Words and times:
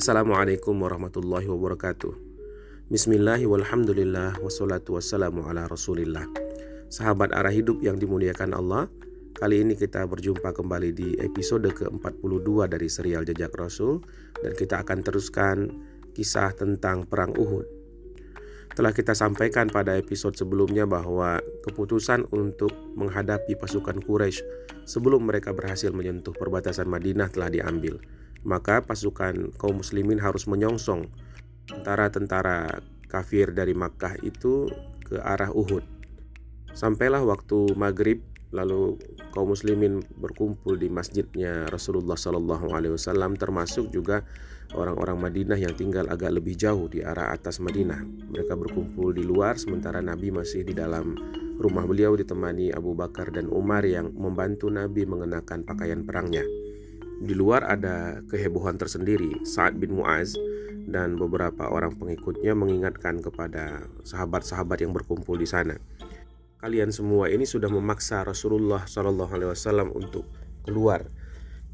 Assalamualaikum 0.00 0.80
warahmatullahi 0.80 1.44
wabarakatuh. 1.44 2.16
Bismillahi 2.88 3.44
walhamdulillah 3.44 4.40
Wassalatu 4.40 4.96
wassalamu 4.96 5.44
ala 5.44 5.68
rasulillah. 5.68 6.24
Sahabat 6.88 7.36
arah 7.36 7.52
hidup 7.52 7.84
yang 7.84 8.00
dimuliakan 8.00 8.56
Allah 8.56 8.88
Kali 9.36 9.60
ini 9.60 9.76
kita 9.76 10.08
berjumpa 10.08 10.56
kembali 10.56 10.96
di 10.96 11.20
episode 11.20 11.68
ke-42 11.68 12.48
dari 12.72 12.88
serial 12.88 13.28
Jejak 13.28 13.52
Rasul 13.52 14.00
Dan 14.40 14.56
kita 14.56 14.80
akan 14.80 15.04
teruskan 15.04 15.68
kisah 16.16 16.56
tentang 16.56 17.04
Perang 17.04 17.36
Uhud. 17.36 17.68
Telah 18.72 18.96
kita 18.96 19.12
sampaikan 19.12 19.68
pada 19.68 20.00
episode 20.00 20.32
sebelumnya 20.32 20.88
bahwa 20.88 21.44
keputusan 21.68 22.24
untuk 22.32 22.72
menghadapi 22.96 23.52
pasukan 23.52 24.00
Quraisy 24.00 24.40
sebelum 24.88 25.28
mereka 25.28 25.52
berhasil 25.52 25.92
menyentuh 25.92 26.32
perbatasan 26.32 26.88
Madinah 26.88 27.28
telah 27.28 27.52
diambil 27.52 28.00
maka 28.42 28.84
pasukan 28.84 29.52
kaum 29.60 29.80
muslimin 29.80 30.20
harus 30.20 30.48
menyongsong 30.48 31.08
antara 31.70 32.10
tentara 32.10 32.80
kafir 33.10 33.50
dari 33.50 33.74
Makkah 33.74 34.18
itu 34.22 34.70
ke 35.04 35.18
arah 35.18 35.50
Uhud. 35.50 35.82
Sampailah 36.70 37.26
waktu 37.26 37.74
maghrib, 37.74 38.22
lalu 38.54 38.94
kaum 39.34 39.50
muslimin 39.50 40.02
berkumpul 40.18 40.78
di 40.78 40.86
masjidnya 40.86 41.66
Rasulullah 41.66 42.14
Sallallahu 42.14 42.70
Alaihi 42.70 42.94
Wasallam, 42.94 43.34
termasuk 43.34 43.90
juga 43.90 44.22
orang-orang 44.74 45.18
Madinah 45.18 45.58
yang 45.58 45.74
tinggal 45.74 46.06
agak 46.06 46.30
lebih 46.30 46.54
jauh 46.54 46.86
di 46.86 47.02
arah 47.02 47.34
atas 47.34 47.58
Madinah. 47.58 48.06
Mereka 48.30 48.54
berkumpul 48.54 49.10
di 49.10 49.26
luar, 49.26 49.58
sementara 49.58 49.98
Nabi 49.98 50.30
masih 50.30 50.62
di 50.62 50.74
dalam 50.74 51.18
rumah 51.58 51.82
beliau 51.84 52.14
ditemani 52.14 52.70
Abu 52.70 52.94
Bakar 52.94 53.34
dan 53.34 53.50
Umar 53.50 53.82
yang 53.82 54.14
membantu 54.14 54.70
Nabi 54.70 55.02
mengenakan 55.04 55.66
pakaian 55.66 56.06
perangnya. 56.06 56.46
Di 57.20 57.36
luar 57.36 57.68
ada 57.68 58.24
kehebohan 58.32 58.80
tersendiri. 58.80 59.44
Sa'ad 59.44 59.76
bin 59.76 59.92
Mu'az 59.92 60.40
dan 60.88 61.20
beberapa 61.20 61.68
orang 61.68 61.92
pengikutnya 62.00 62.56
mengingatkan 62.56 63.20
kepada 63.20 63.84
sahabat-sahabat 64.08 64.80
yang 64.80 64.96
berkumpul 64.96 65.36
di 65.36 65.44
sana. 65.44 65.76
Kalian 66.64 66.88
semua 66.88 67.28
ini 67.28 67.44
sudah 67.44 67.68
memaksa 67.68 68.24
Rasulullah 68.24 68.88
Wasallam 68.88 69.92
untuk 69.92 70.24
keluar. 70.64 71.04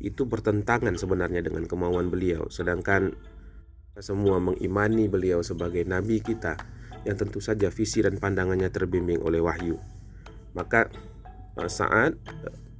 Itu 0.02 0.27
bertentangan 0.27 0.98
sebenarnya 0.98 1.47
dengan 1.47 1.70
kemauan 1.70 2.11
beliau. 2.11 2.50
Sedangkan 2.50 3.14
kita 3.94 4.02
semua 4.02 4.42
mengimani 4.42 5.06
beliau 5.06 5.47
sebagai 5.47 5.86
nabi 5.86 6.19
kita 6.19 6.58
yang 7.06 7.14
tentu 7.14 7.39
saja 7.39 7.70
visi 7.70 8.02
dan 8.02 8.19
pandangannya 8.19 8.67
terbimbing 8.70 9.22
oleh 9.22 9.39
wahyu. 9.39 9.78
Maka 10.58 10.91
saat 11.70 12.19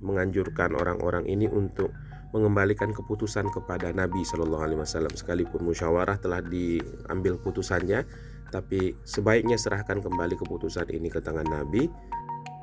menganjurkan 0.03 0.77
orang-orang 0.77 1.25
ini 1.31 1.49
untuk 1.49 1.95
mengembalikan 2.35 2.91
keputusan 2.91 3.51
kepada 3.55 3.95
Nabi 3.95 4.27
Shallallahu 4.27 4.65
Alaihi 4.67 4.81
Wasallam 4.83 5.15
sekalipun 5.15 5.63
musyawarah 5.63 6.19
telah 6.19 6.43
diambil 6.43 7.39
putusannya 7.39 8.03
tapi 8.51 8.95
sebaiknya 9.03 9.59
serahkan 9.59 9.99
kembali 9.99 10.39
keputusan 10.39 10.91
ini 10.91 11.11
ke 11.11 11.19
tangan 11.19 11.47
Nabi 11.47 11.91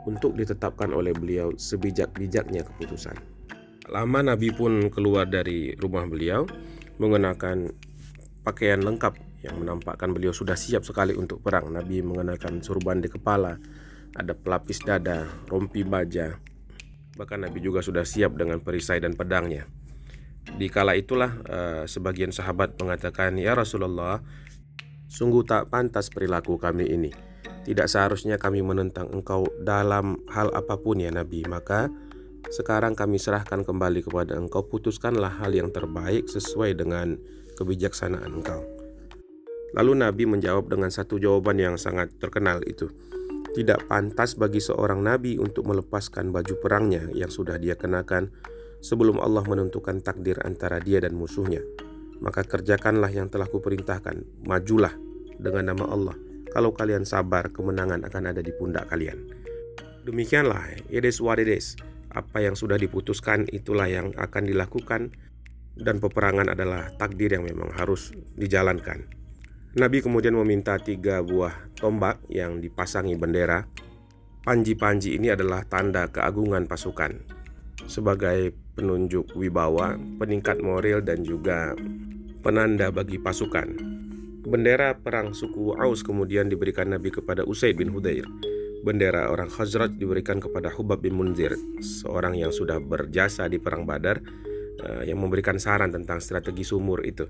untuk 0.03 0.36
ditetapkan 0.36 0.91
oleh 0.91 1.16
beliau 1.16 1.56
sebijak-bijaknya 1.56 2.64
keputusan. 2.67 3.16
Lama 3.91 4.19
Nabi 4.23 4.52
pun 4.56 4.88
keluar 4.88 5.28
dari 5.28 5.75
rumah 5.75 6.08
beliau 6.08 6.47
mengenakan 7.00 7.72
pakaian 8.47 8.80
lengkap 8.80 9.16
yang 9.44 9.59
menampakkan 9.59 10.16
beliau 10.16 10.31
sudah 10.31 10.56
siap 10.56 10.88
sekali 10.88 11.11
untuk 11.16 11.44
perang. 11.44 11.67
Nabi 11.67 12.00
mengenakan 12.00 12.64
surban 12.64 13.03
di 13.03 13.11
kepala, 13.11 13.59
ada 14.16 14.31
pelapis 14.31 14.80
dada, 14.88 15.28
rompi 15.52 15.84
baja, 15.84 16.39
Bahkan 17.14 17.45
Nabi 17.45 17.61
juga 17.61 17.86
sudah 17.86 18.02
siap 18.06 18.38
dengan 18.38 18.58
perisai 18.61 18.97
dan 18.97 19.14
pedangnya. 19.14 19.69
Di 20.44 20.67
kala 20.67 21.00
itulah 21.00 21.39
uh, 21.47 21.83
sebagian 21.88 22.36
sahabat 22.36 22.75
mengatakan, 22.81 23.39
"Ya 23.39 23.56
Rasulullah, 23.56 24.19
sungguh 25.08 25.47
tak 25.47 25.72
pantas 25.72 26.11
perilaku 26.11 26.59
kami 26.59 26.90
ini. 26.90 27.12
Tidak 27.63 27.88
seharusnya 27.88 28.35
kami 28.35 28.59
menentang 28.59 29.07
engkau 29.13 29.47
dalam 29.63 30.19
hal 30.28 30.52
apa 30.52 30.75
pun 30.75 31.00
ya 31.00 31.13
Nabi. 31.16 31.47
Maka 31.47 31.88
sekarang 32.52 32.91
kami 32.91 33.16
serahkan 33.16 33.63
kembali 33.63 34.03
kepada 34.03 34.35
engkau, 34.35 34.68
putuskanlah 34.68 35.40
hal 35.40 35.56
yang 35.56 35.72
terbaik 35.72 36.28
sesuai 36.28 36.75
dengan 36.75 37.16
kebijaksanaan 37.56 38.34
engkau." 38.35 38.62
Lalu 39.73 40.06
Nabi 40.06 40.23
menjawab 40.29 40.69
dengan 40.69 40.94
satu 40.94 41.18
jawaban 41.18 41.57
yang 41.57 41.75
sangat 41.81 42.13
terkenal 42.22 42.62
itu. 42.69 42.94
Tidak 43.53 43.86
pantas 43.86 44.34
bagi 44.34 44.58
seorang 44.58 45.06
nabi 45.06 45.38
untuk 45.38 45.69
melepaskan 45.69 46.34
baju 46.34 46.58
perangnya 46.58 47.06
yang 47.14 47.30
sudah 47.30 47.62
dia 47.62 47.78
kenakan 47.78 48.34
sebelum 48.81 49.22
Allah 49.22 49.46
menentukan 49.46 50.02
takdir 50.02 50.41
antara 50.41 50.81
dia 50.81 50.97
dan 50.97 51.14
musuhnya. 51.14 51.62
Maka 52.18 52.41
kerjakanlah 52.50 53.14
yang 53.14 53.30
telah 53.30 53.46
kuperintahkan, 53.46 54.25
majulah 54.50 54.97
dengan 55.38 55.69
nama 55.69 55.86
Allah. 55.86 56.18
Kalau 56.50 56.74
kalian 56.74 57.06
sabar, 57.06 57.53
kemenangan 57.53 58.02
akan 58.09 58.24
ada 58.34 58.41
di 58.41 58.50
pundak 58.58 58.90
kalian. 58.90 59.22
Demikianlah, 60.02 60.74
it 60.90 61.06
is 61.06 61.22
what 61.22 61.38
it 61.38 61.46
is. 61.46 61.78
Apa 62.09 62.41
yang 62.41 62.58
sudah 62.58 62.81
diputuskan 62.81 63.46
itulah 63.53 63.85
yang 63.85 64.18
akan 64.18 64.50
dilakukan 64.50 65.14
dan 65.78 66.02
peperangan 66.02 66.53
adalah 66.53 66.90
takdir 66.97 67.38
yang 67.38 67.46
memang 67.46 67.70
harus 67.74 68.14
dijalankan. 68.34 69.22
Nabi 69.73 70.06
kemudian 70.06 70.38
meminta 70.38 70.78
tiga 70.78 71.25
buah 71.25 71.73
tombak 71.73 72.22
yang 72.29 72.61
dipasangi 72.61 73.17
bendera. 73.17 73.66
Panji-panji 74.45 75.17
ini 75.17 75.34
adalah 75.34 75.66
tanda 75.66 76.06
keagungan 76.13 76.69
pasukan 76.69 77.17
sebagai 77.89 78.53
penunjuk 78.78 79.34
wibawa, 79.34 79.97
peningkat 80.22 80.61
moral 80.61 81.01
dan 81.01 81.25
juga 81.25 81.73
penanda 82.45 82.94
bagi 82.94 83.17
pasukan. 83.17 83.73
Bendera 84.45 84.94
perang 84.94 85.34
suku 85.34 85.73
Aus 85.73 86.05
kemudian 86.05 86.53
diberikan 86.53 86.94
Nabi 86.94 87.09
kepada 87.09 87.41
Usaid 87.41 87.73
bin 87.73 87.90
Hudair. 87.90 88.29
Bendera 88.85 89.34
orang 89.34 89.50
Khazraj 89.50 89.97
diberikan 89.97 90.38
kepada 90.38 90.69
Hubab 90.69 91.01
bin 91.01 91.17
Munzir, 91.17 91.55
seorang 91.81 92.38
yang 92.38 92.53
sudah 92.53 92.78
berjasa 92.78 93.50
di 93.50 93.57
perang 93.57 93.90
Badar 93.90 94.22
eh, 94.85 95.09
yang 95.09 95.17
memberikan 95.17 95.57
saran 95.57 95.90
tentang 95.90 96.22
strategi 96.22 96.61
sumur 96.61 97.01
itu. 97.07 97.25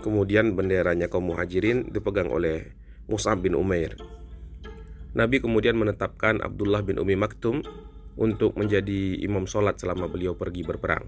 Kemudian 0.00 0.56
benderanya 0.56 1.12
kaum 1.12 1.28
muhajirin 1.28 1.92
dipegang 1.92 2.32
oleh 2.32 2.72
Mus'ab 3.04 3.44
bin 3.44 3.52
Umair. 3.52 4.00
Nabi 5.12 5.42
kemudian 5.44 5.76
menetapkan 5.76 6.40
Abdullah 6.40 6.80
bin 6.80 6.96
Umi 6.96 7.20
Maktum 7.20 7.60
untuk 8.16 8.56
menjadi 8.56 9.20
imam 9.20 9.44
sholat 9.44 9.76
selama 9.76 10.08
beliau 10.08 10.32
pergi 10.38 10.64
berperang. 10.64 11.04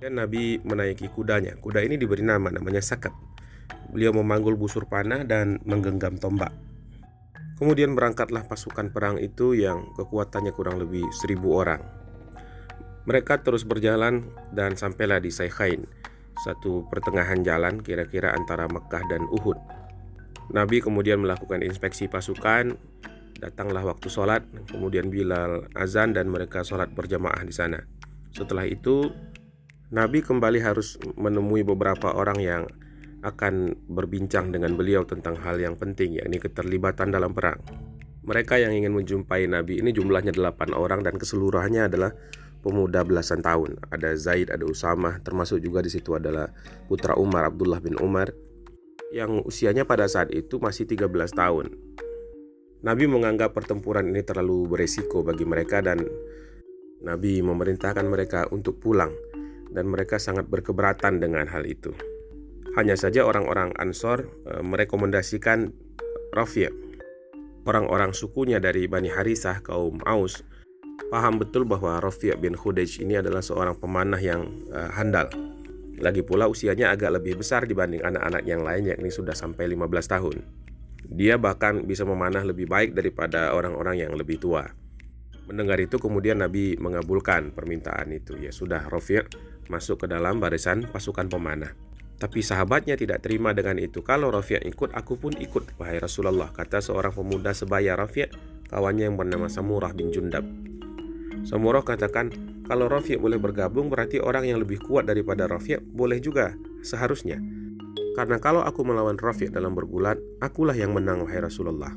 Dan 0.00 0.16
Nabi 0.16 0.56
menaiki 0.64 1.12
kudanya. 1.12 1.58
Kuda 1.60 1.84
ini 1.84 2.00
diberi 2.00 2.24
nama 2.24 2.48
namanya 2.48 2.80
Sakat. 2.80 3.12
Beliau 3.92 4.16
memanggul 4.16 4.56
busur 4.56 4.88
panah 4.88 5.26
dan 5.26 5.60
menggenggam 5.68 6.16
tombak. 6.16 6.54
Kemudian 7.60 7.92
berangkatlah 7.92 8.48
pasukan 8.48 8.88
perang 8.88 9.20
itu 9.20 9.52
yang 9.52 9.92
kekuatannya 10.00 10.56
kurang 10.56 10.80
lebih 10.80 11.04
seribu 11.12 11.60
orang. 11.60 11.84
Mereka 13.04 13.44
terus 13.44 13.68
berjalan 13.68 14.32
dan 14.56 14.80
sampailah 14.80 15.20
di 15.20 15.28
Saikhain 15.28 15.84
satu 16.44 16.88
pertengahan 16.88 17.44
jalan 17.44 17.84
kira-kira 17.84 18.32
antara 18.32 18.64
Mekah 18.66 19.04
dan 19.08 19.28
Uhud. 19.28 19.56
Nabi 20.50 20.82
kemudian 20.82 21.22
melakukan 21.22 21.62
inspeksi 21.62 22.10
pasukan, 22.10 22.74
datanglah 23.38 23.86
waktu 23.86 24.10
sholat, 24.10 24.42
kemudian 24.68 25.08
Bilal 25.08 25.70
azan 25.78 26.12
dan 26.12 26.26
mereka 26.28 26.66
sholat 26.66 26.90
berjamaah 26.90 27.40
di 27.46 27.54
sana. 27.54 27.80
Setelah 28.34 28.66
itu, 28.66 29.08
Nabi 29.90 30.22
kembali 30.22 30.58
harus 30.62 30.98
menemui 31.18 31.66
beberapa 31.66 32.14
orang 32.14 32.38
yang 32.38 32.62
akan 33.20 33.76
berbincang 33.90 34.48
dengan 34.48 34.74
beliau 34.74 35.04
tentang 35.04 35.36
hal 35.44 35.60
yang 35.60 35.76
penting, 35.76 36.18
yakni 36.18 36.40
keterlibatan 36.40 37.12
dalam 37.12 37.36
perang. 37.36 37.60
Mereka 38.24 38.60
yang 38.60 38.72
ingin 38.76 38.92
menjumpai 38.96 39.48
Nabi 39.48 39.80
ini 39.80 39.92
jumlahnya 39.92 40.32
8 40.36 40.76
orang 40.76 41.04
dan 41.04 41.16
keseluruhannya 41.16 41.88
adalah 41.88 42.12
pemuda 42.60 43.04
belasan 43.04 43.40
tahun. 43.40 43.80
Ada 43.88 44.16
Zaid, 44.16 44.52
ada 44.52 44.64
Usamah, 44.64 45.20
termasuk 45.20 45.60
juga 45.60 45.80
di 45.80 45.90
situ 45.92 46.16
adalah 46.16 46.52
putra 46.86 47.16
Umar 47.16 47.48
Abdullah 47.48 47.80
bin 47.80 47.96
Umar 47.98 48.32
yang 49.10 49.42
usianya 49.42 49.82
pada 49.84 50.06
saat 50.06 50.30
itu 50.30 50.62
masih 50.62 50.86
13 50.86 51.10
tahun. 51.34 51.74
Nabi 52.80 53.04
menganggap 53.10 53.52
pertempuran 53.52 54.08
ini 54.08 54.24
terlalu 54.24 54.64
beresiko 54.64 55.20
bagi 55.20 55.44
mereka 55.44 55.84
dan 55.84 56.00
Nabi 57.04 57.44
memerintahkan 57.44 58.06
mereka 58.08 58.48
untuk 58.48 58.80
pulang 58.80 59.12
dan 59.68 59.88
mereka 59.88 60.16
sangat 60.16 60.48
berkeberatan 60.48 61.20
dengan 61.20 61.44
hal 61.48 61.68
itu. 61.68 61.92
Hanya 62.78 62.94
saja 62.94 63.26
orang-orang 63.26 63.74
Ansor 63.76 64.30
e, 64.46 64.62
merekomendasikan 64.62 65.74
Rafi' 66.30 66.70
orang-orang 67.66 68.16
sukunya 68.16 68.62
dari 68.62 68.86
Bani 68.86 69.10
Harisah 69.10 69.60
kaum 69.60 70.00
Aus 70.06 70.40
paham 71.08 71.40
betul 71.40 71.64
bahwa 71.64 71.96
Rafi' 72.02 72.36
bin 72.36 72.52
Khudej 72.52 73.00
ini 73.00 73.16
adalah 73.16 73.40
seorang 73.40 73.78
pemanah 73.78 74.20
yang 74.20 74.44
uh, 74.68 74.92
handal. 74.92 75.32
Lagi 76.00 76.24
pula 76.24 76.48
usianya 76.48 76.92
agak 76.92 77.20
lebih 77.20 77.40
besar 77.40 77.68
dibanding 77.68 78.00
anak-anak 78.00 78.42
yang 78.48 78.64
lain 78.64 78.88
yakni 78.88 79.12
sudah 79.12 79.36
sampai 79.36 79.68
15 79.68 79.84
tahun. 80.08 80.36
Dia 81.10 81.36
bahkan 81.36 81.84
bisa 81.84 82.08
memanah 82.08 82.44
lebih 82.44 82.68
baik 82.68 82.96
daripada 82.96 83.52
orang-orang 83.52 84.00
yang 84.00 84.12
lebih 84.16 84.40
tua. 84.40 84.64
Mendengar 85.50 85.82
itu 85.82 85.98
kemudian 85.98 86.38
Nabi 86.38 86.78
mengabulkan 86.78 87.50
permintaan 87.50 88.14
itu. 88.14 88.38
Ya 88.38 88.54
sudah 88.54 88.86
Rafi' 88.86 89.26
masuk 89.66 90.04
ke 90.04 90.06
dalam 90.06 90.38
barisan 90.38 90.86
pasukan 90.86 91.26
pemanah. 91.26 91.74
Tapi 92.20 92.44
sahabatnya 92.44 93.00
tidak 93.00 93.24
terima 93.24 93.56
dengan 93.56 93.80
itu. 93.80 94.04
Kalau 94.04 94.28
Rafi' 94.28 94.60
ikut, 94.68 94.92
aku 94.92 95.16
pun 95.16 95.32
ikut, 95.34 95.80
wahai 95.80 95.96
Rasulullah, 95.96 96.52
kata 96.52 96.84
seorang 96.84 97.16
pemuda 97.16 97.56
sebaya 97.56 97.96
Rafi' 97.96 98.28
kawannya 98.68 99.08
yang 99.08 99.16
bernama 99.16 99.48
Samurah 99.48 99.96
bin 99.96 100.12
Jundab. 100.12 100.69
Samurah 101.44 101.80
katakan, 101.80 102.30
kalau 102.68 102.86
Rafi' 102.86 103.16
boleh 103.16 103.40
bergabung 103.40 103.88
berarti 103.88 104.20
orang 104.20 104.46
yang 104.46 104.60
lebih 104.60 104.78
kuat 104.84 105.08
daripada 105.08 105.48
Rafi' 105.48 105.80
boleh 105.80 106.20
juga, 106.20 106.54
seharusnya. 106.84 107.40
Karena 108.14 108.36
kalau 108.36 108.60
aku 108.60 108.84
melawan 108.84 109.16
Rafi' 109.16 109.48
dalam 109.48 109.72
bergulat, 109.72 110.20
akulah 110.44 110.76
yang 110.76 110.92
menang 110.92 111.24
wahai 111.24 111.40
Rasulullah. 111.40 111.90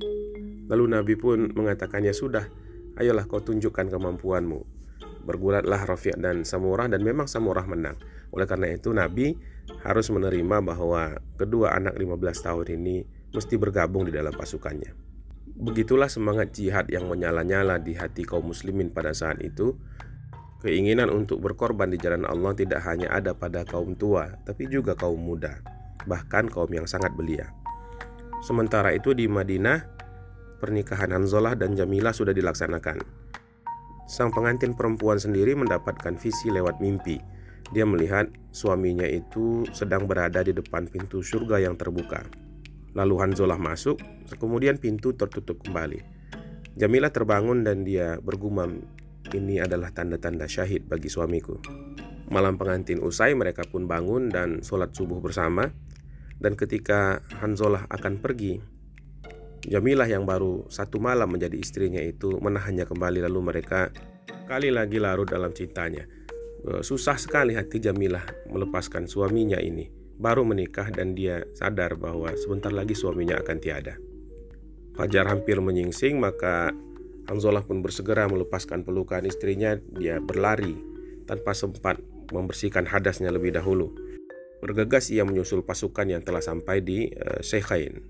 Lalu 0.72 0.86
Nabi 0.88 1.14
pun 1.20 1.52
mengatakannya 1.52 2.16
sudah, 2.16 2.48
ayolah 2.96 3.28
kau 3.28 3.44
tunjukkan 3.44 3.92
kemampuanmu. 3.92 4.64
Bergulatlah 5.28 5.84
Rafi' 5.84 6.16
dan 6.18 6.48
Samurah 6.48 6.88
dan 6.88 7.04
memang 7.04 7.28
Samurah 7.28 7.68
menang. 7.68 8.00
Oleh 8.32 8.48
karena 8.48 8.72
itu 8.72 8.90
Nabi 8.96 9.38
harus 9.84 10.08
menerima 10.12 10.64
bahwa 10.64 11.20
kedua 11.38 11.76
anak 11.76 11.96
15 11.96 12.46
tahun 12.46 12.68
ini 12.80 12.96
mesti 13.32 13.56
bergabung 13.60 14.08
di 14.08 14.14
dalam 14.16 14.32
pasukannya. 14.32 15.13
Begitulah 15.64 16.12
semangat 16.12 16.52
jihad 16.52 16.92
yang 16.92 17.08
menyala-nyala 17.08 17.80
di 17.80 17.96
hati 17.96 18.28
kaum 18.28 18.52
muslimin 18.52 18.92
pada 18.92 19.16
saat 19.16 19.40
itu. 19.40 19.80
Keinginan 20.60 21.08
untuk 21.12 21.40
berkorban 21.40 21.92
di 21.92 22.00
jalan 22.00 22.28
Allah 22.28 22.52
tidak 22.56 22.84
hanya 22.84 23.12
ada 23.12 23.32
pada 23.32 23.64
kaum 23.64 23.96
tua, 23.96 24.28
tapi 24.44 24.68
juga 24.68 24.96
kaum 24.96 25.20
muda, 25.20 25.60
bahkan 26.08 26.48
kaum 26.48 26.72
yang 26.72 26.88
sangat 26.88 27.12
belia. 27.16 27.52
Sementara 28.44 28.92
itu 28.96 29.16
di 29.16 29.28
Madinah, 29.28 29.84
pernikahan 30.60 31.16
Hanzalah 31.16 31.56
dan 31.56 31.76
Jamilah 31.76 32.16
sudah 32.16 32.36
dilaksanakan. 32.36 33.00
Sang 34.08 34.32
pengantin 34.36 34.76
perempuan 34.76 35.20
sendiri 35.20 35.56
mendapatkan 35.56 36.16
visi 36.20 36.52
lewat 36.52 36.84
mimpi 36.84 37.20
dia 37.74 37.88
melihat 37.88 38.28
suaminya 38.52 39.08
itu 39.08 39.64
sedang 39.72 40.06
berada 40.06 40.44
di 40.44 40.52
depan 40.52 40.86
pintu 40.86 41.24
surga 41.24 41.64
yang 41.64 41.80
terbuka. 41.80 42.43
Lalu 42.94 43.16
Hanzolah 43.22 43.58
masuk, 43.58 43.98
kemudian 44.38 44.78
pintu 44.78 45.18
tertutup 45.18 45.62
kembali. 45.66 46.02
Jamilah 46.74 47.14
terbangun 47.14 47.62
dan 47.66 47.86
dia 47.86 48.18
bergumam, 48.22 48.82
ini 49.34 49.62
adalah 49.62 49.94
tanda-tanda 49.94 50.46
syahid 50.50 50.86
bagi 50.86 51.10
suamiku. 51.10 51.58
Malam 52.30 52.58
pengantin 52.58 53.02
usai, 53.02 53.38
mereka 53.38 53.66
pun 53.66 53.86
bangun 53.86 54.30
dan 54.30 54.66
sholat 54.66 54.94
subuh 54.94 55.22
bersama. 55.22 55.70
Dan 56.38 56.58
ketika 56.58 57.22
Hanzolah 57.42 57.86
akan 57.90 58.20
pergi, 58.20 58.58
Jamilah 59.64 60.12
yang 60.12 60.28
baru 60.28 60.68
satu 60.68 61.00
malam 61.00 61.32
menjadi 61.32 61.56
istrinya 61.56 62.04
itu 62.04 62.36
menahannya 62.36 62.84
kembali 62.84 63.24
lalu 63.24 63.40
mereka 63.40 63.96
kali 64.44 64.76
lagi 64.76 65.00
larut 65.00 65.24
dalam 65.24 65.56
cintanya. 65.56 66.04
Eh, 66.68 66.84
susah 66.84 67.16
sekali 67.16 67.56
hati 67.56 67.80
Jamilah 67.80 68.52
melepaskan 68.52 69.08
suaminya 69.08 69.56
ini. 69.64 70.03
Baru 70.18 70.46
menikah 70.46 70.94
dan 70.94 71.18
dia 71.18 71.46
sadar 71.58 71.98
bahwa 71.98 72.32
sebentar 72.38 72.70
lagi 72.70 72.94
suaminya 72.94 73.42
akan 73.42 73.58
tiada. 73.58 73.98
Fajar 74.94 75.26
hampir 75.26 75.58
menyingsing 75.58 76.22
maka 76.22 76.70
Hamzolah 77.24 77.64
pun 77.64 77.80
bersegera 77.80 78.28
melepaskan 78.28 78.84
pelukan 78.84 79.24
istrinya. 79.24 79.80
Dia 79.96 80.20
berlari 80.20 80.76
tanpa 81.24 81.56
sempat 81.56 81.98
membersihkan 82.36 82.84
hadasnya 82.84 83.32
lebih 83.32 83.56
dahulu. 83.56 83.96
Bergegas 84.60 85.12
ia 85.12 85.24
menyusul 85.24 85.64
pasukan 85.64 86.08
yang 86.08 86.24
telah 86.24 86.44
sampai 86.44 86.84
di 86.84 87.12
uh, 87.12 87.40
Syekhain. 87.40 88.04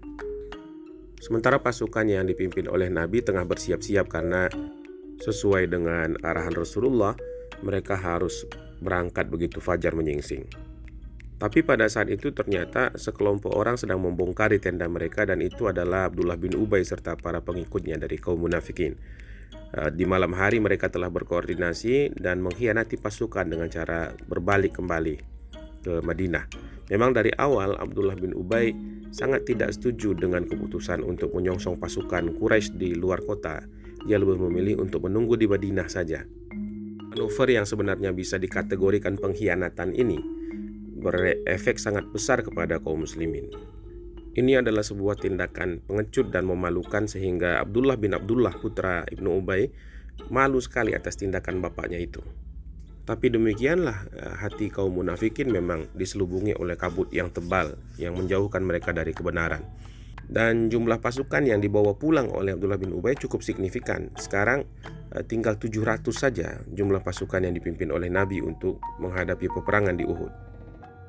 Sementara 1.21 1.61
pasukan 1.61 2.03
yang 2.03 2.27
dipimpin 2.27 2.67
oleh 2.67 2.91
Nabi 2.91 3.23
tengah 3.23 3.47
bersiap-siap 3.47 4.11
karena 4.11 4.51
sesuai 5.23 5.71
dengan 5.71 6.19
arahan 6.19 6.51
Rasulullah, 6.51 7.15
mereka 7.63 7.95
harus 7.95 8.43
berangkat 8.83 9.31
begitu 9.31 9.63
fajar 9.63 9.95
menyingsing. 9.95 10.43
Tapi 11.43 11.59
pada 11.59 11.91
saat 11.91 12.07
itu 12.07 12.31
ternyata 12.31 12.95
sekelompok 12.95 13.51
orang 13.51 13.75
sedang 13.75 13.99
membongkari 13.99 14.63
tenda 14.63 14.87
mereka 14.87 15.27
dan 15.27 15.43
itu 15.43 15.67
adalah 15.67 16.07
Abdullah 16.07 16.39
bin 16.39 16.55
Ubay 16.55 16.87
serta 16.87 17.19
para 17.19 17.43
pengikutnya 17.43 17.99
dari 17.99 18.15
kaum 18.15 18.47
munafikin. 18.47 18.95
Eh, 19.75 19.91
di 19.91 20.07
malam 20.07 20.31
hari 20.31 20.63
mereka 20.63 20.87
telah 20.87 21.11
berkoordinasi 21.11 22.15
dan 22.15 22.39
mengkhianati 22.39 22.95
pasukan 22.95 23.43
dengan 23.43 23.67
cara 23.67 24.15
berbalik 24.23 24.79
kembali 24.79 25.15
ke 25.83 25.99
Madinah. 25.99 26.47
Memang 26.87 27.11
dari 27.11 27.35
awal 27.35 27.75
Abdullah 27.75 28.15
bin 28.15 28.31
Ubay 28.31 28.71
sangat 29.11 29.43
tidak 29.43 29.75
setuju 29.75 30.15
dengan 30.15 30.47
keputusan 30.47 31.03
untuk 31.03 31.35
menyongsong 31.35 31.75
pasukan 31.75 32.39
Quraisy 32.39 32.79
di 32.79 32.95
luar 32.95 33.19
kota. 33.19 33.67
Dia 34.07 34.15
lebih 34.15 34.39
memilih 34.47 34.79
untuk 34.79 35.11
menunggu 35.11 35.35
di 35.35 35.51
Madinah 35.51 35.91
saja. 35.91 36.23
Manuver 37.11 37.51
yang 37.51 37.67
sebenarnya 37.67 38.15
bisa 38.15 38.39
dikategorikan 38.39 39.19
pengkhianatan 39.19 39.91
ini 39.91 40.42
berefek 41.03 41.75
sangat 41.77 42.07
besar 42.09 42.41
kepada 42.41 42.79
kaum 42.79 43.03
muslimin. 43.03 43.51
Ini 44.33 44.65
adalah 44.65 44.81
sebuah 44.81 45.21
tindakan 45.21 45.85
pengecut 45.85 46.33
dan 46.33 46.49
memalukan 46.49 47.05
sehingga 47.05 47.61
Abdullah 47.61 48.01
bin 48.01 48.17
Abdullah 48.17 48.57
putra 48.57 49.05
Ibnu 49.05 49.29
Ubay 49.43 49.69
malu 50.33 50.57
sekali 50.57 50.97
atas 50.97 51.21
tindakan 51.21 51.61
bapaknya 51.61 52.01
itu. 52.01 52.23
Tapi 53.03 53.29
demikianlah 53.29 53.97
eh, 54.15 54.33
hati 54.39 54.71
kaum 54.71 54.95
munafikin 55.03 55.51
memang 55.51 55.91
diselubungi 55.93 56.55
oleh 56.55 56.79
kabut 56.79 57.11
yang 57.11 57.29
tebal 57.29 57.75
yang 57.99 58.15
menjauhkan 58.15 58.63
mereka 58.63 58.95
dari 58.95 59.11
kebenaran. 59.11 59.61
Dan 60.23 60.71
jumlah 60.71 61.03
pasukan 61.03 61.43
yang 61.43 61.59
dibawa 61.59 61.99
pulang 61.99 62.31
oleh 62.31 62.55
Abdullah 62.55 62.79
bin 62.79 62.95
Ubay 62.95 63.19
cukup 63.19 63.43
signifikan. 63.43 64.07
Sekarang 64.15 64.63
eh, 65.11 65.21
tinggal 65.27 65.59
700 65.59 65.99
saja 66.09 66.57
jumlah 66.71 67.03
pasukan 67.03 67.43
yang 67.43 67.53
dipimpin 67.53 67.91
oleh 67.91 68.07
Nabi 68.07 68.39
untuk 68.39 68.79
menghadapi 69.03 69.51
peperangan 69.51 69.93
di 69.93 70.07
Uhud. 70.07 70.52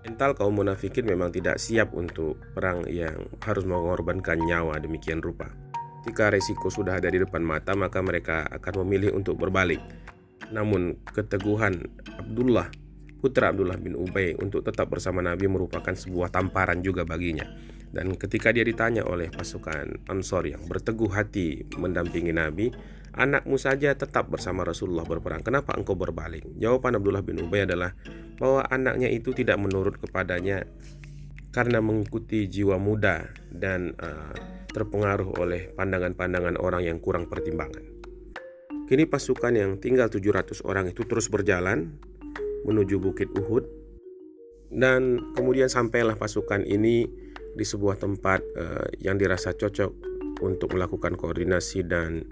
Mental 0.05 0.37
kaum 0.37 0.61
munafikin 0.61 1.09
memang 1.09 1.33
tidak 1.33 1.57
siap 1.57 1.97
untuk 1.97 2.37
perang 2.53 2.85
yang 2.93 3.25
harus 3.41 3.65
mengorbankan 3.65 4.37
nyawa 4.37 4.77
demikian 4.77 5.25
rupa. 5.25 5.49
Jika 6.05 6.29
resiko 6.29 6.69
sudah 6.69 7.01
ada 7.01 7.09
di 7.09 7.17
depan 7.17 7.41
mata, 7.41 7.73
maka 7.73 8.05
mereka 8.05 8.45
akan 8.53 8.85
memilih 8.85 9.17
untuk 9.17 9.41
berbalik. 9.41 9.81
Namun 10.53 11.01
keteguhan 11.09 11.89
Abdullah, 12.21 12.69
putra 13.25 13.49
Abdullah 13.49 13.81
bin 13.81 13.97
Ubay 13.97 14.37
untuk 14.37 14.61
tetap 14.61 14.93
bersama 14.93 15.25
Nabi 15.25 15.49
merupakan 15.49 15.97
sebuah 15.97 16.29
tamparan 16.29 16.85
juga 16.85 17.09
baginya. 17.09 17.49
Dan 17.89 18.13
ketika 18.21 18.53
dia 18.53 18.67
ditanya 18.67 19.09
oleh 19.09 19.33
pasukan 19.33 20.05
Ansor 20.13 20.53
yang 20.53 20.69
berteguh 20.69 21.09
hati 21.09 21.65
mendampingi 21.81 22.37
Nabi, 22.37 22.69
anakmu 23.15 23.57
saja 23.57 23.95
tetap 23.95 24.27
bersama 24.29 24.67
Rasulullah 24.67 25.07
berperang. 25.07 25.47
Kenapa 25.47 25.75
engkau 25.79 25.95
berbalik? 25.95 26.45
Jawaban 26.59 26.99
Abdullah 26.99 27.23
bin 27.23 27.39
Ubay 27.41 27.67
adalah 27.67 27.95
bahwa 28.39 28.67
anaknya 28.67 29.11
itu 29.11 29.31
tidak 29.31 29.59
menurut 29.63 29.97
kepadanya 29.99 30.67
karena 31.55 31.79
mengikuti 31.79 32.51
jiwa 32.51 32.83
muda 32.83 33.31
dan 33.55 33.95
uh, 34.03 34.35
terpengaruh 34.75 35.39
oleh 35.39 35.71
pandangan-pandangan 35.79 36.59
orang 36.59 36.83
yang 36.83 36.99
kurang 36.99 37.31
pertimbangan. 37.31 37.87
Kini 38.91 39.07
pasukan 39.07 39.55
yang 39.55 39.79
tinggal 39.79 40.11
700 40.11 40.67
orang 40.67 40.91
itu 40.91 41.07
terus 41.07 41.31
berjalan 41.31 41.95
menuju 42.67 42.99
Bukit 42.99 43.31
Uhud 43.39 43.65
dan 44.75 45.23
kemudian 45.39 45.71
sampailah 45.71 46.19
pasukan 46.19 46.67
ini 46.67 47.07
di 47.55 47.65
sebuah 47.65 48.03
tempat 48.03 48.43
uh, 48.59 48.91
yang 48.99 49.15
dirasa 49.15 49.55
cocok 49.55 49.95
untuk 50.43 50.75
melakukan 50.75 51.15
koordinasi 51.15 51.87
dan 51.87 52.27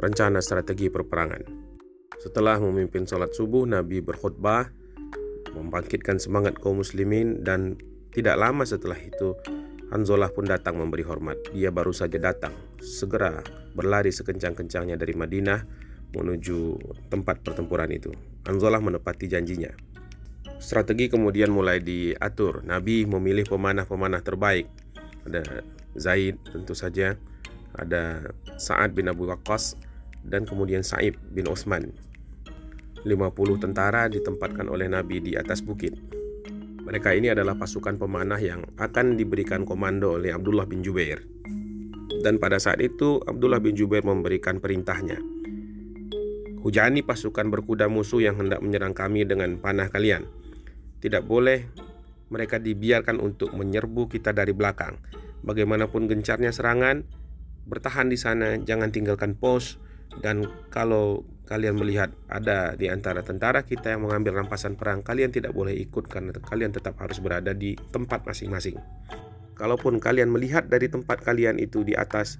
rencana 0.00 0.40
strategi 0.40 0.88
perperangan. 0.88 1.68
Setelah 2.16 2.56
memimpin 2.60 3.04
sholat 3.04 3.36
subuh, 3.36 3.68
Nabi 3.68 4.00
berkhutbah, 4.00 4.72
membangkitkan 5.52 6.16
semangat 6.16 6.56
kaum 6.56 6.80
muslimin 6.80 7.44
dan 7.44 7.76
tidak 8.10 8.40
lama 8.40 8.64
setelah 8.66 8.98
itu 8.98 9.36
Hanzolah 9.90 10.30
pun 10.30 10.46
datang 10.46 10.78
memberi 10.78 11.02
hormat. 11.02 11.50
Dia 11.50 11.74
baru 11.74 11.90
saja 11.90 12.14
datang, 12.22 12.54
segera 12.78 13.42
berlari 13.74 14.14
sekencang-kencangnya 14.14 14.94
dari 14.94 15.18
Madinah 15.18 15.66
menuju 16.14 16.78
tempat 17.10 17.42
pertempuran 17.42 17.90
itu. 17.90 18.14
Hanzolah 18.46 18.78
menepati 18.78 19.26
janjinya. 19.26 19.74
Strategi 20.62 21.10
kemudian 21.10 21.50
mulai 21.50 21.82
diatur. 21.82 22.62
Nabi 22.62 23.02
memilih 23.02 23.50
pemanah-pemanah 23.50 24.22
terbaik. 24.22 24.70
Ada 25.26 25.66
Zaid 25.98 26.38
tentu 26.46 26.78
saja, 26.78 27.18
ada 27.74 28.30
Sa'ad 28.62 28.94
bin 28.94 29.10
Abu 29.10 29.26
Waqqas 29.26 29.74
dan 30.24 30.44
kemudian 30.44 30.84
Sa'ib 30.84 31.16
bin 31.32 31.48
Utsman. 31.48 31.92
50 33.04 33.64
tentara 33.64 34.08
ditempatkan 34.12 34.68
oleh 34.68 34.88
Nabi 34.88 35.24
di 35.24 35.32
atas 35.36 35.64
bukit. 35.64 35.96
Mereka 36.84 37.16
ini 37.16 37.32
adalah 37.32 37.56
pasukan 37.56 37.96
pemanah 37.96 38.40
yang 38.40 38.66
akan 38.76 39.14
diberikan 39.16 39.64
komando 39.64 40.18
oleh 40.18 40.34
Abdullah 40.34 40.66
bin 40.66 40.82
Jubair. 40.84 41.22
Dan 42.20 42.36
pada 42.36 42.60
saat 42.60 42.82
itu 42.82 43.22
Abdullah 43.24 43.62
bin 43.62 43.72
Jubair 43.78 44.04
memberikan 44.04 44.60
perintahnya. 44.60 45.16
Hujani 46.60 47.00
pasukan 47.00 47.48
berkuda 47.48 47.88
musuh 47.88 48.20
yang 48.20 48.36
hendak 48.36 48.60
menyerang 48.60 48.92
kami 48.92 49.24
dengan 49.24 49.56
panah 49.56 49.88
kalian. 49.88 50.28
Tidak 51.00 51.24
boleh 51.24 51.64
mereka 52.28 52.60
dibiarkan 52.60 53.16
untuk 53.16 53.56
menyerbu 53.56 54.12
kita 54.12 54.36
dari 54.36 54.52
belakang. 54.52 55.00
Bagaimanapun 55.40 56.04
gencarnya 56.04 56.52
serangan, 56.52 57.08
bertahan 57.64 58.12
di 58.12 58.20
sana, 58.20 58.60
jangan 58.60 58.92
tinggalkan 58.92 59.32
pos 59.32 59.80
dan 60.18 60.50
kalau 60.74 61.22
kalian 61.46 61.78
melihat 61.78 62.10
ada 62.26 62.74
di 62.78 62.86
antara 62.86 63.22
tentara 63.22 63.62
kita 63.66 63.94
yang 63.94 64.06
mengambil 64.06 64.38
rampasan 64.42 64.74
perang, 64.74 65.02
kalian 65.02 65.30
tidak 65.30 65.54
boleh 65.54 65.74
ikut 65.74 66.06
karena 66.10 66.30
kalian 66.34 66.74
tetap 66.74 66.98
harus 66.98 67.22
berada 67.22 67.54
di 67.54 67.78
tempat 67.94 68.26
masing-masing. 68.26 68.78
Kalaupun 69.58 69.98
kalian 69.98 70.30
melihat 70.30 70.70
dari 70.70 70.86
tempat 70.86 71.22
kalian 71.22 71.58
itu 71.58 71.82
di 71.82 71.98
atas 71.98 72.38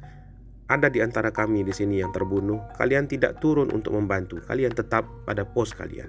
ada 0.71 0.87
di 0.87 1.03
antara 1.03 1.35
kami 1.35 1.67
di 1.67 1.75
sini 1.75 1.99
yang 1.99 2.15
terbunuh, 2.15 2.63
kalian 2.79 3.11
tidak 3.11 3.43
turun 3.43 3.75
untuk 3.75 3.99
membantu, 3.99 4.39
kalian 4.47 4.71
tetap 4.71 5.03
pada 5.27 5.43
pos 5.43 5.75
kalian. 5.75 6.07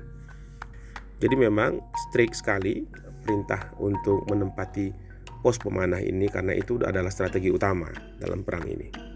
Jadi 1.17 1.35
memang 1.37 1.81
strict 2.09 2.37
sekali 2.37 2.85
perintah 3.25 3.73
untuk 3.81 4.25
menempati 4.29 4.93
pos 5.41 5.57
pemanah 5.57 6.01
ini 6.01 6.29
karena 6.29 6.53
itu 6.53 6.77
adalah 6.81 7.09
strategi 7.09 7.49
utama 7.49 7.89
dalam 8.21 8.45
perang 8.45 8.65
ini. 8.69 9.10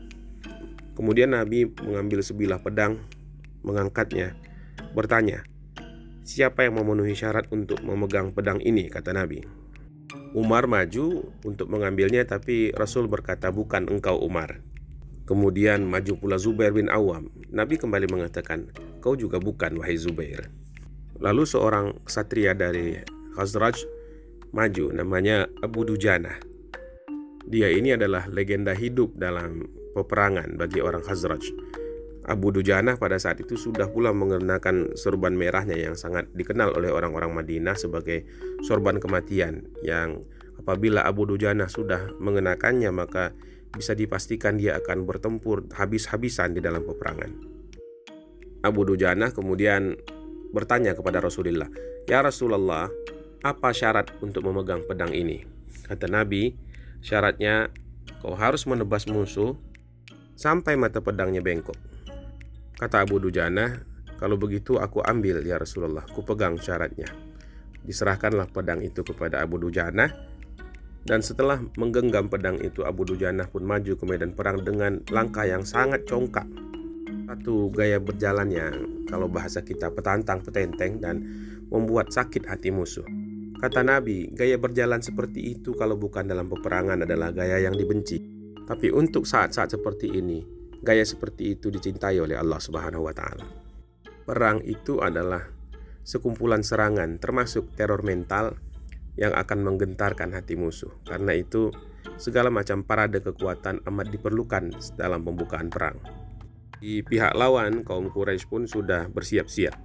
Kemudian 0.95 1.35
Nabi 1.35 1.67
mengambil 1.67 2.23
sebilah 2.23 2.63
pedang, 2.63 3.03
mengangkatnya, 3.67 4.33
bertanya, 4.95 5.43
"Siapa 6.23 6.63
yang 6.63 6.79
memenuhi 6.79 7.13
syarat 7.13 7.51
untuk 7.51 7.83
memegang 7.83 8.31
pedang 8.31 8.63
ini?" 8.63 8.87
kata 8.87 9.11
Nabi. 9.11 9.43
Umar 10.35 10.67
maju 10.67 11.31
untuk 11.43 11.67
mengambilnya 11.67 12.23
tapi 12.23 12.71
Rasul 12.71 13.11
berkata, 13.11 13.51
"Bukan 13.51 13.91
engkau 13.91 14.19
Umar." 14.23 14.63
Kemudian 15.25 15.83
maju 15.83 16.21
pula 16.21 16.37
Zubair 16.37 16.71
bin 16.71 16.87
Awam. 16.87 17.27
Nabi 17.49 17.81
kembali 17.81 18.07
mengatakan, 18.07 18.69
"Kau 19.01 19.17
juga 19.17 19.41
bukan 19.41 19.79
wahai 19.81 19.97
Zubair." 19.97 20.47
Lalu 21.17 21.43
seorang 21.47 21.97
ksatria 22.03 22.53
dari 22.53 22.99
Khazraj 23.33 23.83
maju 24.55 24.91
namanya 24.95 25.49
Abu 25.59 25.83
Dujana. 25.83 26.39
Dia 27.47 27.67
ini 27.73 27.95
adalah 27.95 28.29
legenda 28.29 28.71
hidup 28.71 29.17
dalam 29.17 29.65
peperangan 29.95 30.59
bagi 30.59 30.83
orang 30.83 30.99
Khazraj. 30.99 31.55
Abu 32.25 32.49
Dujana 32.49 32.97
pada 32.97 33.21
saat 33.21 33.37
itu 33.39 33.53
sudah 33.53 33.85
pula 33.87 34.09
mengenakan 34.09 34.97
sorban 34.97 35.37
merahnya 35.37 35.77
yang 35.77 35.93
sangat 35.93 36.25
dikenal 36.33 36.73
oleh 36.73 36.89
orang-orang 36.89 37.31
Madinah 37.31 37.77
sebagai 37.77 38.25
sorban 38.65 38.97
kematian 38.97 39.69
yang 39.85 40.25
apabila 40.57 41.05
Abu 41.05 41.29
Dujana 41.29 41.69
sudah 41.69 42.17
mengenakannya 42.17 42.89
maka 42.89 43.37
bisa 43.69 43.93
dipastikan 43.93 44.57
dia 44.57 44.81
akan 44.81 45.05
bertempur 45.05 45.69
habis-habisan 45.77 46.57
di 46.57 46.65
dalam 46.65 46.81
peperangan. 46.81 47.29
Abu 48.65 48.81
Dujana 48.89 49.29
kemudian 49.29 49.93
bertanya 50.49 50.97
kepada 50.97 51.21
Rasulullah, 51.21 51.69
"Ya 52.09 52.25
Rasulullah, 52.25 52.89
apa 53.45 53.69
syarat 53.69 54.09
untuk 54.25 54.49
memegang 54.49 54.81
pedang 54.89 55.13
ini?" 55.13 55.45
Kata 55.85 56.09
Nabi, 56.09 56.57
"Syaratnya 57.05 57.69
kau 58.25 58.33
harus 58.33 58.65
menebas 58.65 59.05
musuh 59.05 59.53
sampai 60.35 60.77
mata 60.77 61.01
pedangnya 61.01 61.41
bengkok." 61.41 61.75
Kata 62.75 63.07
Abu 63.07 63.23
Dujana, 63.23 63.81
"Kalau 64.19 64.35
begitu 64.35 64.77
aku 64.77 64.99
ambil 65.01 65.41
ya 65.41 65.55
Rasulullah, 65.57 66.03
ku 66.05 66.21
pegang 66.21 66.59
syaratnya." 66.59 67.07
Diserahkanlah 67.85 68.51
pedang 68.51 68.83
itu 68.83 69.01
kepada 69.01 69.41
Abu 69.41 69.61
Dujana 69.61 70.09
dan 71.05 71.21
setelah 71.21 71.61
menggenggam 71.77 72.33
pedang 72.33 72.57
itu 72.57 72.81
Abu 72.81 73.05
Dujana 73.05 73.45
pun 73.45 73.61
maju 73.61 73.93
ke 73.93 74.05
medan 74.09 74.33
perang 74.33 74.65
dengan 74.65 75.05
langkah 75.13 75.45
yang 75.45 75.61
sangat 75.61 76.01
congkak. 76.09 76.49
Satu 77.29 77.69
gaya 77.69 78.01
berjalan 78.01 78.49
yang 78.49 78.73
kalau 79.05 79.29
bahasa 79.29 79.61
kita 79.61 79.93
petantang 79.93 80.41
petenteng 80.41 80.97
dan 80.97 81.21
membuat 81.69 82.09
sakit 82.09 82.49
hati 82.49 82.73
musuh. 82.73 83.05
Kata 83.61 83.85
Nabi, 83.85 84.33
gaya 84.33 84.57
berjalan 84.57 84.99
seperti 85.05 85.53
itu 85.53 85.77
kalau 85.77 85.93
bukan 85.93 86.25
dalam 86.25 86.49
peperangan 86.49 87.05
adalah 87.05 87.29
gaya 87.29 87.61
yang 87.61 87.77
dibenci. 87.77 88.34
Tapi 88.65 88.89
untuk 88.89 89.29
saat-saat 89.29 89.77
seperti 89.77 90.09
ini, 90.09 90.41
gaya 90.81 91.05
seperti 91.05 91.53
itu 91.53 91.69
dicintai 91.69 92.17
oleh 92.17 92.33
Allah 92.33 92.57
Subhanahu 92.57 93.05
wa 93.05 93.13
taala. 93.13 93.45
Perang 94.25 94.65
itu 94.65 95.05
adalah 95.05 95.45
sekumpulan 96.01 96.65
serangan 96.65 97.21
termasuk 97.21 97.77
teror 97.77 98.01
mental 98.01 98.57
yang 99.17 99.37
akan 99.37 99.61
menggentarkan 99.61 100.33
hati 100.33 100.57
musuh. 100.57 100.89
Karena 101.05 101.37
itu, 101.37 101.69
segala 102.17 102.49
macam 102.49 102.81
parade 102.81 103.21
kekuatan 103.21 103.85
amat 103.85 104.07
diperlukan 104.09 104.73
dalam 104.97 105.21
pembukaan 105.21 105.69
perang. 105.69 106.01
Di 106.81 107.05
pihak 107.05 107.37
lawan, 107.37 107.85
kaum 107.85 108.09
Quraisy 108.09 108.49
pun 108.49 108.65
sudah 108.65 109.05
bersiap-siap. 109.13 109.77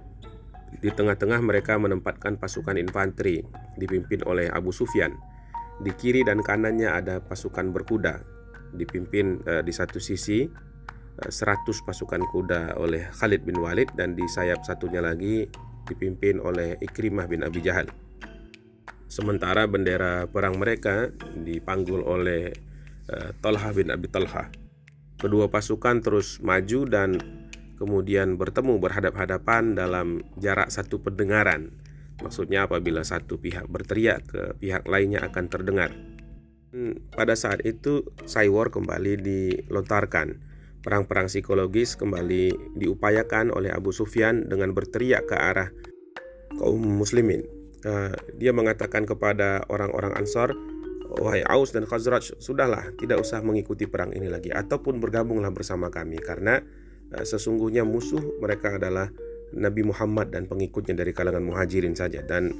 Di 0.81 0.89
tengah-tengah 0.89 1.37
mereka 1.45 1.77
menempatkan 1.77 2.41
pasukan 2.41 2.81
infanteri 2.81 3.45
dipimpin 3.77 4.25
oleh 4.25 4.49
Abu 4.49 4.73
Sufyan. 4.73 5.13
Di 5.85 5.93
kiri 5.93 6.25
dan 6.25 6.41
kanannya 6.41 6.89
ada 6.89 7.21
pasukan 7.21 7.69
berkuda 7.69 8.40
dipimpin 8.75 9.43
eh, 9.45 9.63
di 9.63 9.73
satu 9.73 9.99
sisi 10.01 10.47
eh, 11.17 11.31
100 11.31 11.87
pasukan 11.87 12.21
kuda 12.31 12.75
oleh 12.79 13.11
Khalid 13.11 13.43
bin 13.43 13.59
Walid 13.59 13.91
dan 13.95 14.15
di 14.15 14.25
sayap 14.27 14.63
satunya 14.63 14.99
lagi 14.99 15.47
dipimpin 15.89 16.39
oleh 16.39 16.77
Ikrimah 16.79 17.27
bin 17.27 17.43
Abi 17.43 17.59
Jahal. 17.59 17.89
Sementara 19.11 19.67
bendera 19.67 20.23
perang 20.23 20.55
mereka 20.55 21.11
dipanggul 21.35 21.99
oleh 21.99 22.55
uh, 23.11 23.35
Talha 23.43 23.75
bin 23.75 23.91
Abi 23.91 24.07
Talha. 24.07 24.47
Kedua 25.19 25.51
pasukan 25.51 25.99
terus 25.99 26.39
maju 26.39 26.87
dan 26.87 27.19
kemudian 27.75 28.39
bertemu 28.39 28.79
berhadap-hadapan 28.79 29.75
dalam 29.75 30.23
jarak 30.39 30.71
satu 30.71 31.03
pendengaran. 31.03 31.75
Maksudnya 32.23 32.69
apabila 32.69 33.03
satu 33.03 33.35
pihak 33.35 33.67
berteriak 33.67 34.21
ke 34.31 34.41
pihak 34.61 34.87
lainnya 34.87 35.27
akan 35.27 35.45
terdengar. 35.49 35.91
Pada 37.11 37.35
saat 37.35 37.67
itu 37.67 38.07
Saywar 38.23 38.71
kembali 38.71 39.19
dilontarkan. 39.19 40.39
Perang-perang 40.81 41.29
psikologis 41.29 41.93
kembali 41.93 42.73
diupayakan 42.79 43.53
oleh 43.53 43.69
Abu 43.69 43.93
Sufyan 43.93 44.49
dengan 44.49 44.73
berteriak 44.73 45.29
ke 45.29 45.37
arah 45.37 45.69
kaum 46.57 46.81
muslimin 46.81 47.61
uh, 47.85 48.13
dia 48.37 48.51
mengatakan 48.53 49.05
kepada 49.05 49.65
orang-orang 49.69 50.13
Ansar, 50.17 50.53
wahai 51.17 51.43
Aus 51.47 51.73
dan 51.73 51.85
Khazraj, 51.85 52.37
sudahlah 52.37 52.93
tidak 52.97 53.21
usah 53.21 53.41
mengikuti 53.43 53.89
perang 53.89 54.13
ini 54.15 54.29
lagi 54.31 54.53
ataupun 54.53 55.01
bergabunglah 55.01 55.51
bersama 55.51 55.89
kami 55.89 56.21
karena 56.21 56.61
uh, 57.13 57.25
sesungguhnya 57.25 57.83
musuh 57.85 58.21
mereka 58.39 58.77
adalah 58.77 59.09
Nabi 59.51 59.83
Muhammad 59.83 60.31
dan 60.31 60.47
pengikutnya 60.47 60.95
dari 60.95 61.11
kalangan 61.11 61.43
muhajirin 61.43 61.97
saja 61.97 62.23
dan 62.23 62.55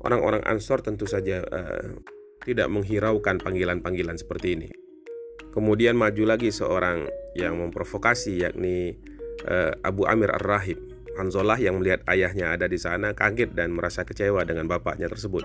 orang-orang 0.00 0.40
Ansor 0.48 0.80
tentu 0.80 1.04
saja 1.04 1.44
uh, 1.44 2.00
tidak 2.44 2.68
menghiraukan 2.72 3.40
panggilan-panggilan 3.40 4.16
seperti 4.16 4.56
ini. 4.56 4.68
Kemudian 5.50 5.98
maju 5.98 6.24
lagi 6.30 6.54
seorang 6.54 7.10
yang 7.34 7.58
memprovokasi 7.58 8.46
yakni 8.46 8.94
uh, 9.46 9.74
Abu 9.82 10.06
Amir 10.06 10.30
Ar-Rahib 10.30 10.78
Hanzolah 11.18 11.58
yang 11.58 11.82
melihat 11.82 12.06
ayahnya 12.06 12.54
ada 12.54 12.70
di 12.70 12.78
sana 12.78 13.12
kaget 13.12 13.52
dan 13.52 13.74
merasa 13.74 14.06
kecewa 14.06 14.46
dengan 14.46 14.70
bapaknya 14.70 15.10
tersebut. 15.10 15.42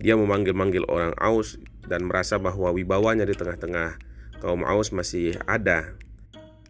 Dia 0.00 0.16
memanggil-manggil 0.16 0.88
orang 0.88 1.12
Aus 1.20 1.60
dan 1.86 2.08
merasa 2.08 2.40
bahwa 2.40 2.72
wibawanya 2.72 3.28
di 3.28 3.36
tengah-tengah 3.36 4.00
kaum 4.40 4.64
Aus 4.64 4.90
masih 4.90 5.36
ada 5.44 5.94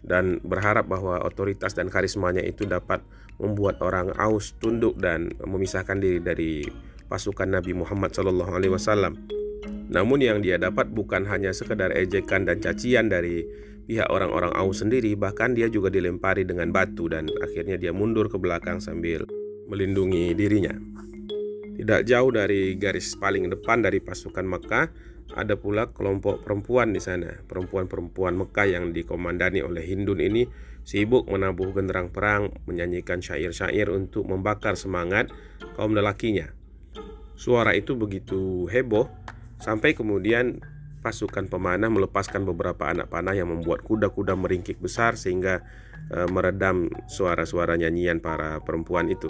dan 0.05 0.43
berharap 0.45 0.85
bahwa 0.85 1.23
otoritas 1.25 1.73
dan 1.73 1.89
karismanya 1.89 2.45
itu 2.45 2.69
dapat 2.69 3.01
membuat 3.41 3.81
orang 3.81 4.13
Aus 4.19 4.53
tunduk 4.61 4.99
dan 5.01 5.33
memisahkan 5.41 5.97
diri 5.97 6.21
dari 6.21 6.53
pasukan 7.09 7.49
Nabi 7.49 7.73
Muhammad 7.73 8.13
SAW. 8.13 9.44
Namun 9.93 10.25
yang 10.25 10.41
dia 10.41 10.57
dapat 10.57 10.93
bukan 10.93 11.29
hanya 11.29 11.53
sekedar 11.53 11.93
ejekan 11.93 12.49
dan 12.49 12.61
cacian 12.61 13.13
dari 13.13 13.45
pihak 13.85 14.09
orang-orang 14.09 14.53
Aus 14.57 14.81
sendiri 14.81 15.13
bahkan 15.13 15.53
dia 15.53 15.69
juga 15.69 15.93
dilempari 15.93 16.49
dengan 16.49 16.73
batu 16.73 17.09
dan 17.13 17.29
akhirnya 17.45 17.77
dia 17.77 17.93
mundur 17.93 18.33
ke 18.33 18.41
belakang 18.41 18.81
sambil 18.81 19.29
melindungi 19.69 20.33
dirinya. 20.33 20.73
Tidak 21.75 22.07
jauh 22.07 22.31
dari 22.31 22.79
garis 22.79 23.19
paling 23.19 23.51
depan 23.51 23.83
dari 23.83 23.99
pasukan 23.99 24.47
Mekah 24.47 24.87
ada 25.35 25.57
pula 25.57 25.91
kelompok 25.91 26.45
perempuan 26.47 26.93
di 26.95 27.01
sana. 27.03 27.43
Perempuan-perempuan 27.49 28.39
Mekah 28.39 28.69
yang 28.69 28.95
dikomandani 28.95 29.65
oleh 29.65 29.83
Hindun 29.83 30.21
ini 30.21 30.47
sibuk 30.85 31.27
menabuh 31.27 31.73
genderang 31.73 32.13
perang, 32.13 32.53
menyanyikan 32.69 33.25
syair-syair 33.25 33.89
untuk 33.91 34.29
membakar 34.29 34.77
semangat 34.77 35.33
kaum 35.75 35.97
lelakinya. 35.97 36.53
Suara 37.35 37.75
itu 37.75 37.99
begitu 37.99 38.71
heboh 38.71 39.11
sampai 39.65 39.97
kemudian 39.97 40.61
pasukan 41.01 41.49
pemanah 41.49 41.89
melepaskan 41.89 42.45
beberapa 42.45 42.85
anak 42.89 43.09
panah 43.09 43.33
yang 43.33 43.49
membuat 43.49 43.81
kuda-kuda 43.81 44.37
meringkik 44.37 44.77
besar 44.81 45.17
sehingga 45.17 45.65
e, 46.13 46.29
meredam 46.29 46.93
suara-suara 47.09 47.81
nyanyian 47.81 48.21
para 48.21 48.61
perempuan 48.61 49.09
itu. 49.09 49.29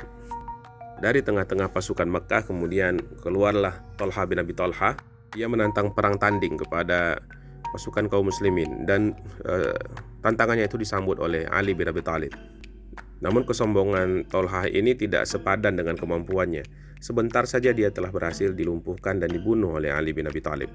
Dari 0.98 1.22
tengah-tengah 1.22 1.70
pasukan 1.70 2.06
Mekah 2.06 2.46
kemudian 2.46 2.98
keluarlah 3.22 3.82
Tolha 3.98 4.22
bin 4.26 4.42
Abi 4.42 4.54
Tolha. 4.54 4.98
Ia 5.34 5.50
menantang 5.50 5.90
perang 5.90 6.14
tanding 6.14 6.54
kepada 6.54 7.18
pasukan 7.74 8.06
kaum 8.06 8.30
muslimin 8.30 8.86
dan 8.86 9.18
e, 9.42 9.74
tantangannya 10.22 10.70
itu 10.70 10.78
disambut 10.78 11.18
oleh 11.18 11.42
Ali 11.50 11.74
bin 11.74 11.90
Abi 11.90 12.06
Thalib. 12.06 12.30
Namun 13.18 13.42
kesombongan 13.42 14.30
Tolha 14.30 14.70
ini 14.70 14.94
tidak 14.94 15.26
sepadan 15.26 15.74
dengan 15.74 15.98
kemampuannya. 15.98 16.83
Sebentar 16.98 17.44
saja 17.46 17.74
dia 17.74 17.90
telah 17.94 18.10
berhasil 18.10 18.52
dilumpuhkan 18.52 19.22
dan 19.22 19.30
dibunuh 19.30 19.76
oleh 19.78 19.94
Ali 19.94 20.14
bin 20.14 20.26
Abi 20.26 20.40
Thalib. 20.42 20.70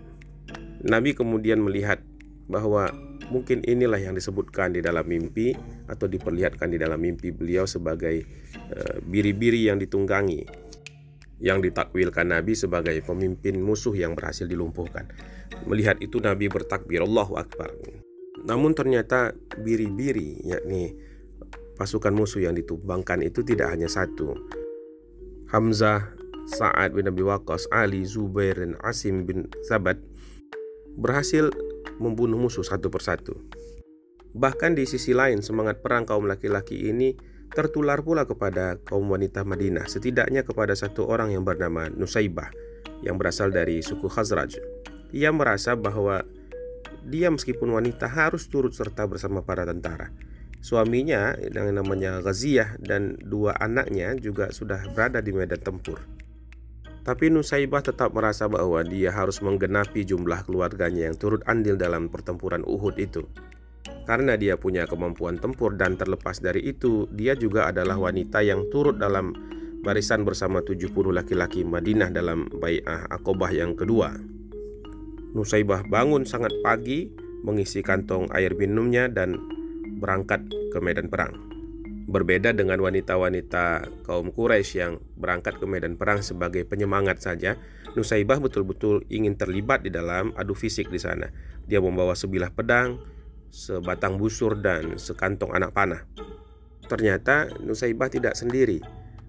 Nabi 0.86 1.12
kemudian 1.12 1.60
melihat 1.60 2.00
bahwa 2.50 2.90
mungkin 3.30 3.62
inilah 3.62 4.02
yang 4.02 4.18
disebutkan 4.18 4.74
di 4.74 4.82
dalam 4.82 5.06
mimpi 5.06 5.54
atau 5.86 6.10
diperlihatkan 6.10 6.74
di 6.74 6.82
dalam 6.82 6.98
mimpi 6.98 7.30
beliau 7.30 7.70
sebagai 7.70 8.26
eh, 8.74 8.98
biri-biri 9.06 9.68
uh, 9.70 9.74
yang 9.74 9.78
ditunggangi 9.78 10.70
yang 11.40 11.64
ditakwilkan 11.64 12.36
Nabi 12.36 12.52
sebagai 12.52 13.00
pemimpin 13.00 13.64
musuh 13.64 13.96
yang 13.96 14.12
berhasil 14.12 14.44
dilumpuhkan. 14.44 15.08
Melihat 15.66 16.04
itu 16.04 16.20
Nabi 16.20 16.52
bertakbir 16.52 17.00
Allahu 17.00 17.40
Akbar. 17.40 17.72
Namun 18.44 18.76
ternyata 18.76 19.32
biri-biri 19.60 20.44
yakni 20.44 20.96
pasukan 21.80 22.12
musuh 22.12 22.44
yang 22.44 22.56
ditumbangkan 22.60 23.24
itu 23.24 23.40
tidak 23.44 23.72
hanya 23.72 23.88
satu. 23.88 24.36
Hamzah, 25.50 26.14
Sa'ad 26.46 26.94
bin 26.94 27.10
Abi 27.10 27.26
Waqqas, 27.26 27.66
Ali, 27.74 28.06
Zubair, 28.06 28.62
dan 28.62 28.78
Asim 28.86 29.26
bin 29.26 29.50
Sabat 29.66 29.98
berhasil 30.94 31.50
membunuh 31.98 32.38
musuh 32.38 32.62
satu 32.62 32.94
persatu. 32.94 33.34
Bahkan 34.38 34.78
di 34.78 34.86
sisi 34.86 35.18
lain, 35.18 35.42
semangat 35.42 35.82
perang 35.82 36.06
kaum 36.06 36.30
laki-laki 36.30 36.94
ini 36.94 37.18
tertular 37.50 38.06
pula 38.06 38.30
kepada 38.30 38.78
kaum 38.86 39.10
wanita 39.10 39.42
Madinah, 39.42 39.90
setidaknya 39.90 40.46
kepada 40.46 40.78
satu 40.78 41.10
orang 41.10 41.34
yang 41.34 41.42
bernama 41.42 41.90
Nusaibah, 41.90 42.54
yang 43.02 43.18
berasal 43.18 43.50
dari 43.50 43.82
suku 43.82 44.06
Khazraj. 44.06 44.54
Ia 45.18 45.34
merasa 45.34 45.74
bahwa 45.74 46.22
dia 47.10 47.34
meskipun 47.34 47.74
wanita 47.74 48.06
harus 48.06 48.46
turut 48.46 48.78
serta 48.78 49.10
bersama 49.10 49.42
para 49.42 49.66
tentara. 49.66 50.14
Suaminya 50.60 51.40
yang 51.40 51.72
namanya 51.72 52.20
Ghaziyah 52.20 52.84
dan 52.84 53.16
dua 53.24 53.56
anaknya 53.64 54.12
juga 54.20 54.52
sudah 54.52 54.84
berada 54.92 55.24
di 55.24 55.32
medan 55.32 55.64
tempur. 55.64 56.04
Tapi 57.08 57.32
Nusaibah 57.32 57.80
tetap 57.80 58.12
merasa 58.12 58.52
bahwa 58.52 58.84
dia 58.84 59.10
harus 59.10 59.40
menggenapi 59.40 60.04
jumlah 60.04 60.44
keluarganya 60.44 61.08
yang 61.08 61.16
turut 61.16 61.40
andil 61.48 61.80
dalam 61.80 62.12
pertempuran 62.12 62.62
Uhud 62.68 63.00
itu. 63.00 63.24
Karena 64.04 64.36
dia 64.36 64.60
punya 64.60 64.84
kemampuan 64.84 65.40
tempur 65.40 65.80
dan 65.80 65.96
terlepas 65.96 66.44
dari 66.44 66.60
itu, 66.68 67.08
dia 67.16 67.40
juga 67.40 67.72
adalah 67.72 67.96
wanita 67.96 68.44
yang 68.44 68.68
turut 68.68 69.00
dalam 69.00 69.32
barisan 69.80 70.28
bersama 70.28 70.60
70 70.60 70.92
laki-laki 70.92 71.64
Madinah 71.64 72.12
dalam 72.12 72.52
Bai'ah 72.52 73.08
Aqobah 73.16 73.50
yang 73.56 73.80
kedua. 73.80 74.12
Nusaibah 75.32 75.88
bangun 75.88 76.28
sangat 76.28 76.52
pagi, 76.66 77.08
mengisi 77.48 77.80
kantong 77.80 78.28
air 78.36 78.52
minumnya 78.60 79.08
dan 79.08 79.40
berangkat 80.00 80.48
ke 80.72 80.80
medan 80.80 81.12
perang. 81.12 81.36
Berbeda 82.10 82.58
dengan 82.58 82.82
wanita-wanita 82.82 83.86
kaum 84.02 84.34
Quraisy 84.34 84.82
yang 84.82 84.98
berangkat 85.14 85.62
ke 85.62 85.66
medan 85.70 85.94
perang 85.94 86.26
sebagai 86.26 86.66
penyemangat 86.66 87.22
saja, 87.22 87.54
Nusaibah 87.94 88.42
betul-betul 88.42 89.06
ingin 89.14 89.38
terlibat 89.38 89.86
di 89.86 89.94
dalam 89.94 90.34
adu 90.34 90.58
fisik 90.58 90.90
di 90.90 90.98
sana. 90.98 91.30
Dia 91.70 91.78
membawa 91.78 92.18
sebilah 92.18 92.50
pedang, 92.50 92.98
sebatang 93.54 94.18
busur 94.18 94.58
dan 94.58 94.98
sekantong 94.98 95.54
anak 95.54 95.70
panah. 95.70 96.02
Ternyata 96.90 97.46
Nusaibah 97.62 98.10
tidak 98.10 98.34
sendiri. 98.34 98.82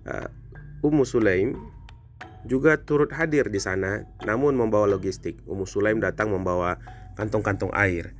Uh, 0.08 0.32
Ummu 0.80 1.04
Sulaim 1.04 1.60
juga 2.48 2.80
turut 2.80 3.12
hadir 3.12 3.52
di 3.52 3.60
sana 3.60 4.08
namun 4.24 4.56
membawa 4.56 4.88
logistik. 4.88 5.36
Ummu 5.44 5.68
Sulaim 5.68 6.00
datang 6.00 6.32
membawa 6.32 6.80
kantong-kantong 7.20 7.76
air 7.76 8.16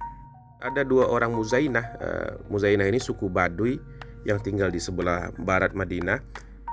ada 0.60 0.84
dua 0.84 1.08
orang 1.08 1.32
Muzainah. 1.32 1.86
Uh, 1.98 2.32
Muzainah 2.52 2.86
ini 2.86 3.00
suku 3.00 3.32
Baduy 3.32 3.80
yang 4.28 4.38
tinggal 4.40 4.68
di 4.68 4.78
sebelah 4.78 5.32
barat 5.40 5.72
Madinah. 5.72 6.20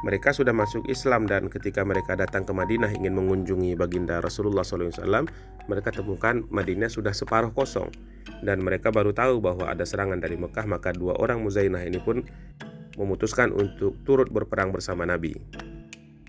Mereka 0.06 0.30
sudah 0.30 0.54
masuk 0.54 0.86
Islam 0.86 1.26
dan 1.26 1.50
ketika 1.50 1.82
mereka 1.82 2.14
datang 2.14 2.46
ke 2.46 2.54
Madinah 2.54 2.94
ingin 2.94 3.18
mengunjungi 3.18 3.74
baginda 3.74 4.22
Rasulullah 4.22 4.62
SAW, 4.62 5.26
mereka 5.66 5.90
temukan 5.90 6.46
Madinah 6.54 6.86
sudah 6.86 7.18
separuh 7.18 7.50
kosong 7.50 7.90
dan 8.46 8.62
mereka 8.62 8.94
baru 8.94 9.10
tahu 9.10 9.42
bahwa 9.42 9.66
ada 9.66 9.82
serangan 9.90 10.22
dari 10.22 10.38
Mekah 10.38 10.70
maka 10.70 10.94
dua 10.94 11.18
orang 11.18 11.42
Muzainah 11.42 11.82
ini 11.82 11.98
pun 11.98 12.22
memutuskan 12.94 13.50
untuk 13.50 13.98
turut 14.06 14.30
berperang 14.30 14.70
bersama 14.70 15.02
Nabi. 15.02 15.34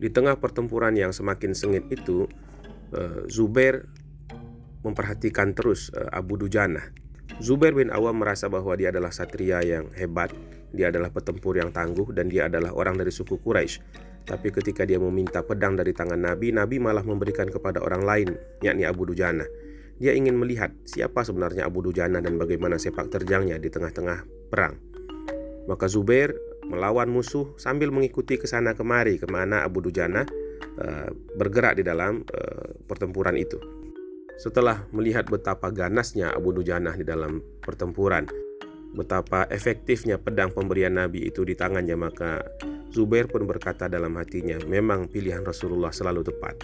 Di 0.00 0.08
tengah 0.08 0.40
pertempuran 0.40 0.96
yang 0.96 1.12
semakin 1.12 1.52
sengit 1.52 1.84
itu, 1.92 2.24
eh, 2.96 3.28
Zubair 3.28 3.84
memperhatikan 4.80 5.52
terus 5.52 5.92
eh, 5.92 6.08
Abu 6.08 6.40
Dujana 6.40 7.07
Zubair 7.38 7.76
bin 7.76 7.92
Awam 7.92 8.24
merasa 8.24 8.48
bahwa 8.48 8.72
dia 8.74 8.88
adalah 8.88 9.12
satria 9.12 9.60
yang 9.60 9.92
hebat, 9.94 10.32
dia 10.72 10.88
adalah 10.88 11.12
petempur 11.12 11.54
yang 11.54 11.70
tangguh, 11.70 12.10
dan 12.16 12.32
dia 12.32 12.48
adalah 12.48 12.72
orang 12.72 12.96
dari 12.96 13.12
suku 13.12 13.38
Quraisy. 13.38 13.78
Tapi 14.28 14.48
ketika 14.52 14.84
dia 14.84 15.00
meminta 15.00 15.40
pedang 15.40 15.76
dari 15.76 15.96
tangan 15.96 16.20
Nabi, 16.20 16.52
Nabi 16.52 16.76
malah 16.76 17.00
memberikan 17.00 17.48
kepada 17.48 17.80
orang 17.80 18.02
lain, 18.04 18.28
yakni 18.60 18.84
Abu 18.84 19.08
Dujana. 19.08 19.44
Dia 19.98 20.12
ingin 20.14 20.36
melihat 20.36 20.70
siapa 20.84 21.24
sebenarnya 21.24 21.64
Abu 21.64 21.80
Dujana 21.80 22.20
dan 22.20 22.36
bagaimana 22.36 22.76
sepak 22.76 23.08
terjangnya 23.08 23.56
di 23.56 23.72
tengah-tengah 23.72 24.50
perang. 24.52 24.76
Maka 25.66 25.88
Zubair 25.88 26.32
melawan 26.68 27.08
musuh 27.08 27.56
sambil 27.56 27.88
mengikuti 27.88 28.36
ke 28.36 28.44
sana 28.44 28.76
kemari 28.76 29.16
ke 29.16 29.24
mana 29.26 29.64
Abu 29.64 29.80
Dujana 29.80 30.28
uh, 30.80 31.08
bergerak 31.36 31.80
di 31.80 31.84
dalam 31.84 32.22
uh, 32.24 32.68
pertempuran 32.84 33.34
itu. 33.40 33.77
Setelah 34.38 34.86
melihat 34.94 35.26
betapa 35.26 35.74
ganasnya 35.74 36.30
Abu 36.30 36.54
Dujanah 36.54 36.94
di 36.94 37.02
dalam 37.02 37.42
pertempuran, 37.58 38.30
betapa 38.94 39.50
efektifnya 39.50 40.14
pedang 40.14 40.54
pemberian 40.54 40.94
Nabi 40.94 41.26
itu 41.26 41.42
di 41.42 41.58
tangannya, 41.58 41.98
maka 41.98 42.46
Zubair 42.94 43.26
pun 43.26 43.44
berkata 43.50 43.90
dalam 43.90 44.14
hatinya, 44.14 44.56
memang 44.64 45.10
pilihan 45.10 45.42
Rasulullah 45.42 45.90
selalu 45.90 46.22
tepat. 46.22 46.54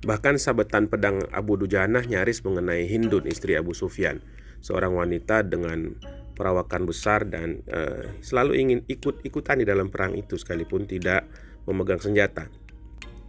Bahkan 0.00 0.40
sabetan 0.40 0.88
pedang 0.88 1.20
Abu 1.28 1.60
Dujanah 1.60 2.08
nyaris 2.08 2.40
mengenai 2.40 2.88
Hindun 2.88 3.28
istri 3.28 3.60
Abu 3.60 3.76
Sufyan, 3.76 4.24
seorang 4.64 4.96
wanita 4.96 5.44
dengan 5.44 5.92
perawakan 6.32 6.88
besar 6.88 7.28
dan 7.28 7.60
uh, 7.68 8.08
selalu 8.24 8.56
ingin 8.56 8.80
ikut-ikutan 8.88 9.60
di 9.60 9.68
dalam 9.68 9.92
perang 9.92 10.16
itu 10.16 10.40
sekalipun 10.40 10.88
tidak 10.88 11.28
memegang 11.68 12.00
senjata. 12.00 12.48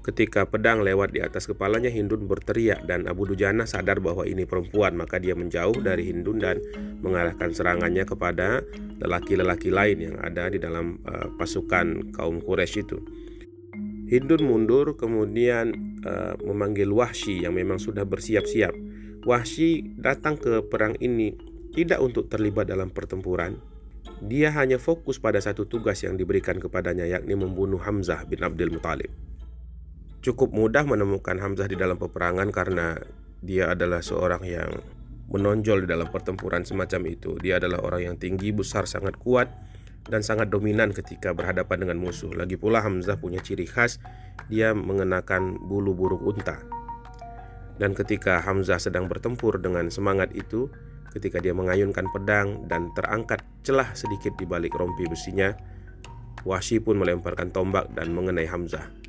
Ketika 0.01 0.49
pedang 0.49 0.81
lewat 0.81 1.13
di 1.13 1.21
atas 1.21 1.45
kepalanya, 1.45 1.93
Hindun 1.93 2.25
berteriak 2.25 2.89
dan 2.89 3.05
Abu 3.05 3.29
Dujana 3.29 3.69
sadar 3.69 4.01
bahwa 4.01 4.25
ini 4.25 4.49
perempuan, 4.49 4.97
maka 4.97 5.21
dia 5.21 5.37
menjauh 5.37 5.77
dari 5.77 6.09
Hindun 6.09 6.41
dan 6.41 6.57
mengarahkan 7.05 7.53
serangannya 7.53 8.01
kepada 8.09 8.65
lelaki-lelaki 8.97 9.69
lain 9.69 10.01
yang 10.01 10.17
ada 10.17 10.49
di 10.49 10.57
dalam 10.57 10.97
uh, 11.05 11.29
pasukan 11.37 12.17
kaum 12.17 12.41
Quraisy 12.41 12.81
itu. 12.81 12.97
Hindun 14.09 14.41
mundur 14.41 14.97
kemudian 14.97 15.69
uh, 16.01 16.33
memanggil 16.49 16.89
Wahsy 16.89 17.45
yang 17.45 17.53
memang 17.53 17.77
sudah 17.77 18.01
bersiap-siap. 18.01 18.73
Wahsy 19.21 19.85
datang 20.01 20.33
ke 20.33 20.65
perang 20.65 20.97
ini 20.97 21.37
tidak 21.77 22.01
untuk 22.01 22.25
terlibat 22.25 22.65
dalam 22.73 22.89
pertempuran. 22.89 23.61
Dia 24.17 24.49
hanya 24.57 24.81
fokus 24.81 25.21
pada 25.21 25.37
satu 25.37 25.69
tugas 25.69 26.01
yang 26.01 26.17
diberikan 26.17 26.57
kepadanya 26.57 27.05
yakni 27.05 27.37
membunuh 27.37 27.77
Hamzah 27.77 28.25
bin 28.25 28.41
Abdul 28.41 28.73
Muthalib 28.73 29.13
cukup 30.21 30.53
mudah 30.53 30.85
menemukan 30.85 31.37
Hamzah 31.41 31.65
di 31.65 31.75
dalam 31.75 31.97
peperangan 31.97 32.53
karena 32.53 32.97
dia 33.41 33.73
adalah 33.73 34.05
seorang 34.05 34.45
yang 34.45 34.71
menonjol 35.33 35.83
di 35.83 35.87
dalam 35.89 36.07
pertempuran 36.13 36.61
semacam 36.61 37.01
itu. 37.09 37.41
Dia 37.41 37.57
adalah 37.57 37.81
orang 37.81 38.13
yang 38.13 38.15
tinggi, 38.21 38.53
besar, 38.53 38.85
sangat 38.85 39.17
kuat 39.17 39.49
dan 40.05 40.21
sangat 40.21 40.53
dominan 40.53 40.93
ketika 40.93 41.33
berhadapan 41.33 41.87
dengan 41.87 41.97
musuh. 41.97 42.29
Lagi 42.37 42.53
pula 42.53 42.85
Hamzah 42.85 43.17
punya 43.17 43.41
ciri 43.41 43.65
khas, 43.65 43.97
dia 44.45 44.77
mengenakan 44.77 45.57
bulu 45.57 45.97
burung 45.97 46.21
unta. 46.21 46.61
Dan 47.81 47.97
ketika 47.97 48.45
Hamzah 48.45 48.77
sedang 48.77 49.09
bertempur 49.09 49.57
dengan 49.57 49.89
semangat 49.89 50.29
itu, 50.37 50.69
ketika 51.17 51.41
dia 51.41 51.57
mengayunkan 51.57 52.05
pedang 52.13 52.69
dan 52.69 52.93
terangkat 52.93 53.41
celah 53.65 53.89
sedikit 53.97 54.37
di 54.37 54.45
balik 54.45 54.77
rompi 54.77 55.09
besinya, 55.09 55.49
Wahsy 56.45 56.81
pun 56.81 56.97
melemparkan 56.97 57.49
tombak 57.49 57.89
dan 57.97 58.13
mengenai 58.13 58.45
Hamzah. 58.45 59.00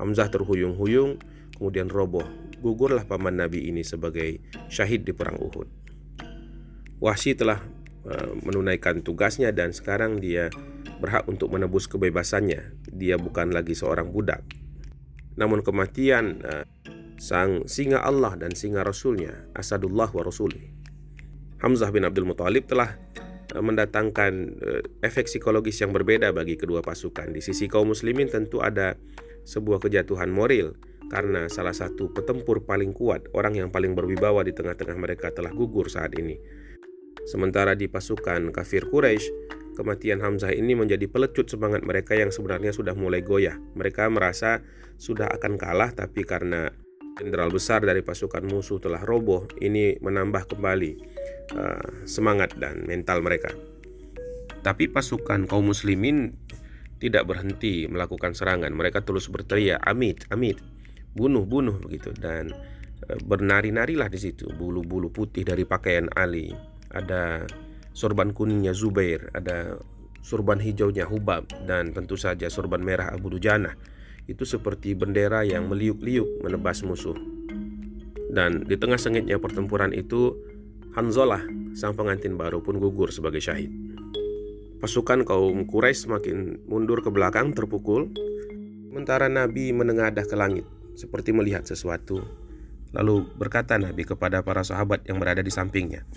Hamzah 0.00 0.32
terhuyung-huyung, 0.32 1.20
kemudian 1.60 1.92
roboh. 1.92 2.24
Gugurlah 2.60 3.04
paman 3.04 3.36
Nabi 3.36 3.68
ini 3.68 3.84
sebagai 3.84 4.40
syahid 4.72 5.04
di 5.04 5.12
perang 5.12 5.36
Uhud. 5.36 5.68
Wahsy 7.00 7.32
telah 7.32 7.60
uh, 8.04 8.32
menunaikan 8.44 9.00
tugasnya 9.00 9.52
dan 9.52 9.72
sekarang 9.72 10.20
dia 10.20 10.52
berhak 11.00 11.24
untuk 11.28 11.52
menebus 11.52 11.88
kebebasannya. 11.88 12.76
Dia 12.92 13.16
bukan 13.16 13.52
lagi 13.52 13.72
seorang 13.72 14.12
budak. 14.12 14.44
Namun 15.40 15.64
kematian 15.64 16.44
uh, 16.44 16.64
sang 17.16 17.64
singa 17.64 18.04
Allah 18.04 18.36
dan 18.36 18.52
singa 18.52 18.84
Rasulnya, 18.84 19.48
Asadullah 19.56 20.12
wa 20.12 20.22
Rasulih. 20.24 20.64
Hamzah 21.60 21.92
bin 21.92 22.04
Abdul 22.04 22.28
Muthalib 22.28 22.68
telah 22.68 22.96
uh, 23.56 23.64
mendatangkan 23.64 24.60
efek 25.00 25.28
psikologis 25.28 25.80
yang 25.80 25.96
berbeda 25.96 26.32
bagi 26.36 26.60
kedua 26.60 26.84
pasukan. 26.84 27.32
Di 27.32 27.40
sisi 27.40 27.64
kaum 27.68 27.92
muslimin 27.92 28.28
tentu 28.28 28.60
ada 28.60 28.96
sebuah 29.44 29.82
kejatuhan 29.82 30.32
moral 30.32 30.76
karena 31.10 31.50
salah 31.50 31.74
satu 31.74 32.14
petempur 32.14 32.62
paling 32.62 32.94
kuat, 32.94 33.26
orang 33.34 33.58
yang 33.58 33.68
paling 33.74 33.98
berwibawa 33.98 34.46
di 34.46 34.54
tengah-tengah 34.54 34.94
mereka 34.94 35.34
telah 35.34 35.50
gugur 35.50 35.90
saat 35.90 36.14
ini. 36.14 36.38
Sementara 37.26 37.74
di 37.74 37.90
pasukan 37.90 38.54
kafir 38.54 38.86
Quraisy, 38.86 39.26
kematian 39.74 40.22
Hamzah 40.22 40.54
ini 40.54 40.78
menjadi 40.78 41.10
pelecut 41.10 41.50
semangat 41.50 41.82
mereka 41.82 42.14
yang 42.14 42.30
sebenarnya 42.30 42.70
sudah 42.70 42.94
mulai 42.94 43.26
goyah. 43.26 43.58
Mereka 43.74 44.06
merasa 44.06 44.62
sudah 45.02 45.26
akan 45.34 45.58
kalah 45.58 45.90
tapi 45.90 46.22
karena 46.22 46.70
jenderal 47.18 47.50
besar 47.52 47.82
dari 47.82 48.00
pasukan 48.00 48.46
musuh 48.46 48.78
telah 48.78 49.02
roboh, 49.02 49.50
ini 49.60 49.98
menambah 50.00 50.56
kembali 50.56 50.92
uh, 51.58 52.06
semangat 52.06 52.54
dan 52.56 52.86
mental 52.86 53.20
mereka. 53.20 53.50
Tapi 54.60 54.88
pasukan 54.88 55.48
kaum 55.48 55.72
muslimin 55.72 56.36
tidak 57.00 57.26
berhenti 57.26 57.88
melakukan 57.88 58.36
serangan. 58.36 58.70
Mereka 58.70 59.02
terus 59.02 59.26
berteriak, 59.32 59.80
"Amit, 59.82 60.28
Amit, 60.28 60.60
bunuh, 61.16 61.48
bunuh" 61.48 61.80
begitu 61.80 62.12
dan 62.12 62.52
uh, 63.08 63.18
bernari-narilah 63.24 64.12
di 64.12 64.20
situ 64.20 64.52
bulu-bulu 64.52 65.08
putih 65.08 65.42
dari 65.42 65.64
pakaian 65.64 66.06
Ali. 66.12 66.52
Ada 66.92 67.48
sorban 67.96 68.36
kuningnya 68.36 68.76
Zubair, 68.76 69.32
ada 69.32 69.80
sorban 70.20 70.60
hijaunya 70.60 71.08
Hubab 71.08 71.48
dan 71.64 71.96
tentu 71.96 72.20
saja 72.20 72.52
sorban 72.52 72.84
merah 72.84 73.10
Abu 73.10 73.32
Dujana 73.32 73.72
itu 74.30 74.46
seperti 74.46 74.94
bendera 74.94 75.42
yang 75.42 75.66
meliuk-liuk 75.66 76.46
menebas 76.46 76.86
musuh. 76.86 77.18
Dan 78.30 78.62
di 78.62 78.78
tengah 78.78 78.94
sengitnya 78.94 79.42
pertempuran 79.42 79.90
itu, 79.90 80.38
Hanzalah, 80.94 81.42
sang 81.74 81.98
pengantin 81.98 82.38
baru 82.38 82.62
pun 82.62 82.78
gugur 82.78 83.10
sebagai 83.10 83.42
syahid. 83.42 83.89
Pasukan 84.80 85.28
kaum 85.28 85.68
Quraisy 85.68 86.08
semakin 86.08 86.64
mundur 86.64 87.04
ke 87.04 87.12
belakang 87.12 87.52
terpukul, 87.52 88.08
sementara 88.88 89.28
Nabi 89.28 89.76
menengadah 89.76 90.24
ke 90.24 90.34
langit 90.34 90.64
seperti 90.96 91.36
melihat 91.36 91.68
sesuatu. 91.68 92.24
Lalu 92.96 93.28
berkata 93.36 93.76
Nabi 93.76 94.08
kepada 94.08 94.40
para 94.40 94.64
sahabat 94.64 95.04
yang 95.04 95.20
berada 95.20 95.44
di 95.44 95.52
sampingnya, 95.52 96.08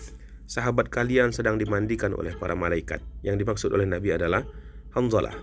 "Sahabat 0.47 0.87
kalian 0.87 1.35
sedang 1.35 1.59
dimandikan 1.59 2.15
oleh 2.15 2.33
para 2.39 2.55
malaikat." 2.55 3.03
Yang 3.19 3.45
dimaksud 3.45 3.69
oleh 3.75 3.85
Nabi 3.85 4.15
adalah 4.15 4.47
Hanzalah, 4.95 5.35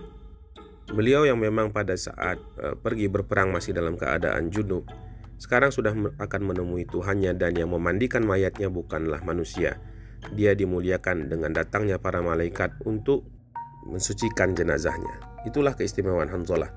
Beliau 0.91 1.23
yang 1.23 1.39
memang 1.39 1.71
pada 1.71 1.95
saat 1.95 2.35
uh, 2.59 2.75
pergi 2.75 3.07
berperang 3.07 3.55
masih 3.55 3.71
dalam 3.71 3.95
keadaan 3.95 4.51
junub, 4.51 4.83
sekarang 5.39 5.71
sudah 5.71 5.95
akan 6.19 6.41
menemui 6.41 6.83
Tuhannya 6.83 7.31
dan 7.39 7.55
yang 7.55 7.71
memandikan 7.71 8.27
mayatnya 8.27 8.67
bukanlah 8.67 9.23
manusia. 9.23 9.79
Dia 10.37 10.53
dimuliakan 10.53 11.27
dengan 11.27 11.51
datangnya 11.51 11.97
para 11.97 12.21
malaikat 12.21 12.77
untuk 12.85 13.25
mensucikan 13.89 14.53
jenazahnya. 14.53 15.17
Itulah 15.43 15.73
keistimewaan 15.73 16.29
Hanzalah. 16.29 16.69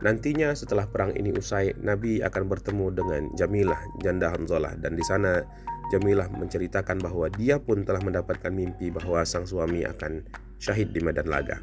Nantinya 0.00 0.52
setelah 0.56 0.88
perang 0.88 1.12
ini 1.16 1.32
usai, 1.32 1.76
Nabi 1.80 2.24
akan 2.24 2.48
bertemu 2.48 2.86
dengan 2.92 3.22
Jamilah, 3.36 3.80
janda 4.00 4.32
Hanzalah 4.32 4.76
dan 4.80 4.96
di 4.96 5.04
sana 5.04 5.44
Jamilah 5.92 6.30
menceritakan 6.32 7.02
bahwa 7.02 7.28
dia 7.32 7.60
pun 7.60 7.84
telah 7.84 8.00
mendapatkan 8.00 8.52
mimpi 8.52 8.88
bahwa 8.88 9.26
sang 9.26 9.44
suami 9.44 9.84
akan 9.84 10.24
syahid 10.56 10.94
di 10.94 11.02
medan 11.02 11.26
laga 11.26 11.60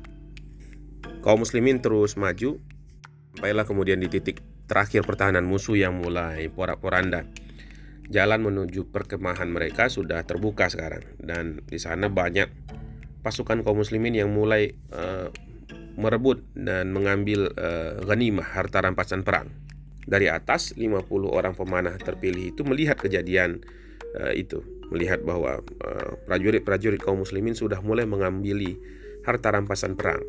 kaum 1.24 1.44
muslimin 1.44 1.80
terus 1.80 2.16
maju 2.16 2.60
sampailah 3.38 3.70
kemudian 3.70 4.02
di 4.02 4.10
titik 4.10 4.42
terakhir 4.66 5.06
pertahanan 5.06 5.46
musuh 5.46 5.78
yang 5.78 5.94
mulai 5.94 6.50
porak-poranda. 6.50 7.24
Jalan 8.08 8.40
menuju 8.40 8.88
perkemahan 8.88 9.52
mereka 9.52 9.92
sudah 9.92 10.24
terbuka 10.24 10.72
sekarang 10.72 11.04
dan 11.20 11.60
di 11.68 11.76
sana 11.76 12.08
banyak 12.08 12.48
pasukan 13.20 13.68
kaum 13.68 13.84
muslimin 13.84 14.16
yang 14.16 14.32
mulai 14.32 14.72
uh, 14.96 15.28
merebut 16.00 16.40
dan 16.56 16.96
mengambil 16.96 17.52
uh, 17.60 18.00
ghanimah 18.08 18.48
harta 18.48 18.80
rampasan 18.80 19.28
perang. 19.28 19.52
Dari 20.08 20.32
atas 20.32 20.72
50 20.80 21.04
orang 21.28 21.52
pemanah 21.52 22.00
terpilih 22.00 22.56
itu 22.56 22.64
melihat 22.64 22.96
kejadian 22.96 23.60
uh, 24.16 24.32
itu, 24.32 24.64
melihat 24.88 25.20
bahwa 25.28 25.60
prajurit-prajurit 26.32 27.04
uh, 27.04 27.12
kaum 27.12 27.28
muslimin 27.28 27.60
sudah 27.60 27.84
mulai 27.84 28.08
mengambil 28.08 28.80
harta 29.28 29.52
rampasan 29.52 30.00
perang 30.00 30.24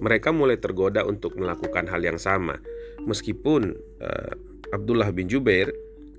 mereka 0.00 0.32
mulai 0.32 0.56
tergoda 0.56 1.04
untuk 1.04 1.36
melakukan 1.36 1.84
hal 1.92 2.00
yang 2.00 2.16
sama. 2.16 2.56
Meskipun 3.04 3.76
uh, 4.00 4.32
Abdullah 4.72 5.12
bin 5.12 5.28
Jubair, 5.28 5.68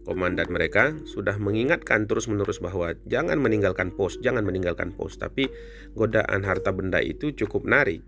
komandan 0.04 0.50
mereka, 0.50 0.98
sudah 1.06 1.38
mengingatkan 1.38 2.10
terus-menerus 2.10 2.58
bahwa 2.58 2.98
jangan 3.06 3.38
meninggalkan 3.38 3.94
pos, 3.94 4.18
jangan 4.22 4.42
meninggalkan 4.42 4.94
pos. 4.94 5.18
Tapi 5.18 5.50
godaan 5.94 6.42
harta 6.46 6.74
benda 6.74 7.00
itu 7.02 7.34
cukup 7.34 7.66
menarik. 7.66 8.02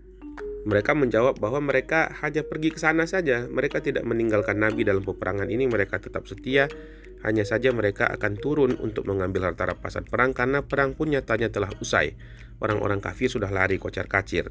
Mereka 0.64 0.96
menjawab 0.96 1.36
bahwa 1.44 1.60
mereka 1.60 2.08
hanya 2.24 2.40
pergi 2.40 2.72
ke 2.72 2.80
sana 2.80 3.04
saja. 3.04 3.44
Mereka 3.44 3.84
tidak 3.84 4.08
meninggalkan 4.08 4.56
Nabi 4.56 4.80
dalam 4.88 5.04
peperangan 5.04 5.52
ini. 5.52 5.68
Mereka 5.68 6.00
tetap 6.00 6.24
setia. 6.24 6.72
Hanya 7.20 7.44
saja 7.44 7.72
mereka 7.72 8.08
akan 8.08 8.32
turun 8.40 8.72
untuk 8.80 9.04
mengambil 9.08 9.52
harta 9.52 9.68
rampasan 9.68 10.08
perang 10.08 10.32
karena 10.32 10.64
perang 10.64 10.96
pun 10.96 11.12
nyatanya 11.12 11.52
telah 11.52 11.68
usai. 11.80 12.16
Orang-orang 12.60 13.00
kafir 13.04 13.28
sudah 13.28 13.52
lari 13.52 13.76
kocar 13.76 14.08
kacir. 14.08 14.48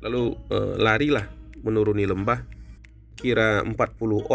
Lalu 0.00 0.32
eh, 0.48 0.74
larilah 0.80 1.28
menuruni 1.60 2.08
lembah. 2.08 2.61
Kira 3.22 3.62
40 3.62 3.78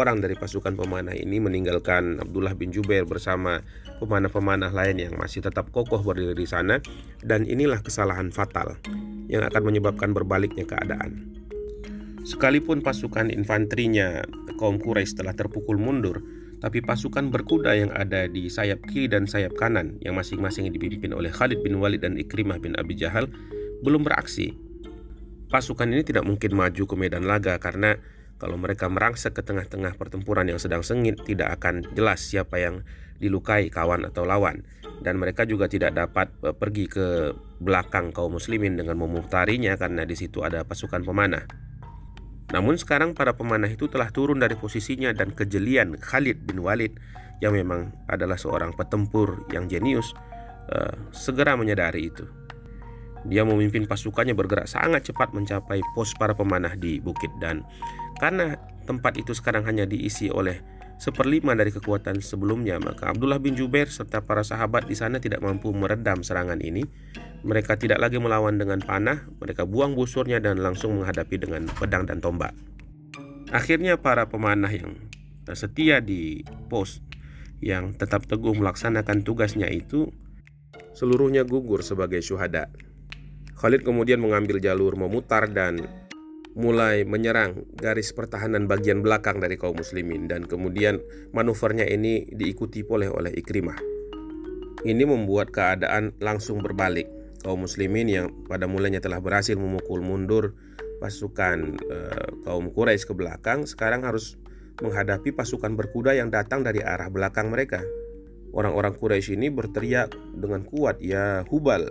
orang 0.00 0.24
dari 0.24 0.32
pasukan 0.32 0.72
pemanah 0.72 1.12
ini 1.12 1.36
meninggalkan 1.44 2.24
Abdullah 2.24 2.56
bin 2.56 2.72
Jubair 2.72 3.04
bersama 3.04 3.60
pemanah-pemanah 4.00 4.72
lain 4.72 4.96
yang 4.96 5.14
masih 5.20 5.44
tetap 5.44 5.68
kokoh 5.68 6.00
berdiri 6.00 6.32
di 6.32 6.48
sana 6.48 6.80
dan 7.20 7.44
inilah 7.44 7.84
kesalahan 7.84 8.32
fatal 8.32 8.80
yang 9.28 9.44
akan 9.44 9.60
menyebabkan 9.68 10.16
berbaliknya 10.16 10.64
keadaan. 10.64 11.36
Sekalipun 12.24 12.80
pasukan 12.80 13.28
infanterinya 13.28 14.24
kaum 14.56 14.80
Quraisy 14.80 15.20
telah 15.20 15.36
terpukul 15.36 15.76
mundur, 15.76 16.24
tapi 16.64 16.80
pasukan 16.80 17.28
berkuda 17.28 17.76
yang 17.76 17.92
ada 17.92 18.24
di 18.24 18.48
sayap 18.48 18.88
kiri 18.88 19.12
dan 19.12 19.28
sayap 19.28 19.52
kanan 19.60 20.00
yang 20.00 20.16
masing-masing 20.16 20.64
dipimpin 20.72 21.12
oleh 21.12 21.28
Khalid 21.28 21.60
bin 21.60 21.76
Walid 21.76 22.08
dan 22.08 22.16
Ikrimah 22.16 22.56
bin 22.56 22.72
Abi 22.80 22.96
Jahal 22.96 23.28
belum 23.84 24.00
beraksi 24.00 24.56
pasukan 25.48 25.88
ini 25.88 26.04
tidak 26.04 26.28
mungkin 26.28 26.52
maju 26.52 26.84
ke 26.84 26.94
medan 26.96 27.24
laga 27.24 27.56
karena 27.56 27.96
kalau 28.38 28.54
mereka 28.54 28.86
merangsek 28.86 29.34
ke 29.34 29.42
tengah-tengah 29.42 29.98
pertempuran 29.98 30.46
yang 30.46 30.62
sedang 30.62 30.86
sengit 30.86 31.18
tidak 31.26 31.58
akan 31.58 31.82
jelas 31.92 32.22
siapa 32.22 32.62
yang 32.62 32.86
dilukai 33.18 33.66
kawan 33.66 34.06
atau 34.06 34.22
lawan 34.22 34.62
dan 35.02 35.18
mereka 35.18 35.46
juga 35.46 35.66
tidak 35.66 35.94
dapat 35.94 36.30
eh, 36.46 36.54
pergi 36.54 36.86
ke 36.86 37.34
belakang 37.58 38.14
kaum 38.14 38.38
muslimin 38.38 38.78
dengan 38.78 38.98
memutarinya 38.98 39.74
karena 39.74 40.06
di 40.06 40.14
situ 40.14 40.42
ada 40.46 40.62
pasukan 40.62 41.02
pemanah. 41.02 41.44
Namun 42.48 42.80
sekarang 42.80 43.12
para 43.12 43.36
pemanah 43.36 43.68
itu 43.68 43.92
telah 43.92 44.08
turun 44.08 44.40
dari 44.40 44.56
posisinya 44.56 45.12
dan 45.12 45.36
kejelian 45.36 46.00
Khalid 46.00 46.48
bin 46.48 46.64
Walid 46.64 46.96
yang 47.44 47.52
memang 47.52 47.92
adalah 48.08 48.40
seorang 48.40 48.72
petempur 48.72 49.44
yang 49.52 49.68
jenius 49.68 50.16
uh, 50.72 50.96
segera 51.12 51.60
menyadari 51.60 52.08
itu. 52.08 52.24
Dia 53.28 53.44
memimpin 53.44 53.84
pasukannya 53.84 54.32
bergerak 54.32 54.66
sangat 54.66 55.12
cepat 55.12 55.36
mencapai 55.36 55.84
pos 55.92 56.16
para 56.16 56.32
pemanah 56.32 56.74
di 56.74 56.96
bukit 56.98 57.28
dan 57.38 57.60
karena 58.18 58.56
tempat 58.88 59.20
itu 59.20 59.36
sekarang 59.36 59.68
hanya 59.68 59.84
diisi 59.84 60.32
oleh 60.32 60.64
seperlima 60.98 61.54
dari 61.54 61.70
kekuatan 61.70 62.18
sebelumnya, 62.18 62.82
maka 62.82 63.14
Abdullah 63.14 63.38
bin 63.38 63.54
Jubair 63.54 63.86
serta 63.86 64.26
para 64.26 64.42
sahabat 64.42 64.90
di 64.90 64.98
sana 64.98 65.22
tidak 65.22 65.38
mampu 65.38 65.70
meredam 65.70 66.26
serangan 66.26 66.58
ini. 66.58 66.82
Mereka 67.46 67.78
tidak 67.78 68.02
lagi 68.02 68.18
melawan 68.18 68.58
dengan 68.58 68.82
panah, 68.82 69.30
mereka 69.38 69.62
buang 69.62 69.94
busurnya 69.94 70.42
dan 70.42 70.58
langsung 70.58 70.98
menghadapi 70.98 71.38
dengan 71.38 71.70
pedang 71.78 72.02
dan 72.02 72.18
tombak. 72.18 72.50
Akhirnya 73.54 73.94
para 73.94 74.26
pemanah 74.26 74.74
yang 74.74 74.98
setia 75.54 76.02
di 76.02 76.42
pos 76.66 77.00
yang 77.62 77.94
tetap 77.94 78.26
teguh 78.26 78.52
melaksanakan 78.58 79.22
tugasnya 79.22 79.70
itu 79.70 80.10
seluruhnya 80.98 81.46
gugur 81.46 81.86
sebagai 81.86 82.20
syuhada. 82.20 82.68
Khalid 83.58 83.82
kemudian 83.82 84.22
mengambil 84.22 84.62
jalur 84.62 84.94
memutar 84.94 85.50
dan 85.50 85.82
mulai 86.54 87.02
menyerang 87.02 87.66
garis 87.74 88.14
pertahanan 88.14 88.70
bagian 88.70 89.02
belakang 89.02 89.42
dari 89.42 89.58
kaum 89.58 89.74
muslimin 89.74 90.30
dan 90.30 90.46
kemudian 90.46 91.02
manuvernya 91.34 91.82
ini 91.90 92.22
diikuti 92.30 92.86
oleh 92.86 93.10
oleh 93.10 93.34
Ikrimah. 93.34 93.78
Ini 94.86 95.02
membuat 95.02 95.50
keadaan 95.50 96.14
langsung 96.22 96.62
berbalik. 96.62 97.10
Kaum 97.42 97.66
muslimin 97.66 98.06
yang 98.06 98.26
pada 98.46 98.70
mulanya 98.70 99.02
telah 99.02 99.18
berhasil 99.18 99.58
memukul 99.58 100.06
mundur 100.06 100.54
pasukan 101.02 101.78
eh, 101.82 102.30
kaum 102.46 102.70
Quraisy 102.70 103.10
ke 103.10 103.14
belakang 103.14 103.66
sekarang 103.66 104.06
harus 104.06 104.38
menghadapi 104.78 105.34
pasukan 105.34 105.74
berkuda 105.74 106.14
yang 106.14 106.30
datang 106.30 106.62
dari 106.62 106.78
arah 106.78 107.10
belakang 107.10 107.50
mereka. 107.50 107.82
Orang-orang 108.54 108.94
Quraisy 108.94 109.34
ini 109.34 109.50
berteriak 109.50 110.14
dengan 110.38 110.62
kuat, 110.62 111.02
"Ya 111.02 111.42
Hubal, 111.50 111.90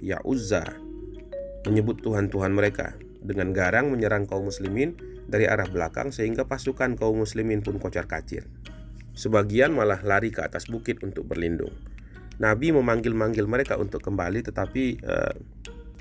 ya 0.00 0.20
Uzza, 0.24 0.64
menyebut 1.66 2.02
Tuhan-Tuhan 2.02 2.52
mereka 2.54 2.98
dengan 3.22 3.54
garang 3.54 3.94
menyerang 3.94 4.26
kaum 4.26 4.50
muslimin 4.50 4.98
dari 5.30 5.46
arah 5.46 5.66
belakang 5.70 6.10
sehingga 6.10 6.44
pasukan 6.44 6.98
kaum 6.98 7.22
muslimin 7.22 7.62
pun 7.62 7.78
kocar 7.78 8.10
kacir. 8.10 8.44
Sebagian 9.14 9.76
malah 9.76 10.00
lari 10.02 10.32
ke 10.34 10.42
atas 10.42 10.66
bukit 10.66 11.00
untuk 11.04 11.28
berlindung. 11.28 11.72
Nabi 12.42 12.74
memanggil-manggil 12.74 13.46
mereka 13.46 13.78
untuk 13.78 14.02
kembali 14.02 14.42
tetapi 14.42 15.04
uh, 15.04 15.34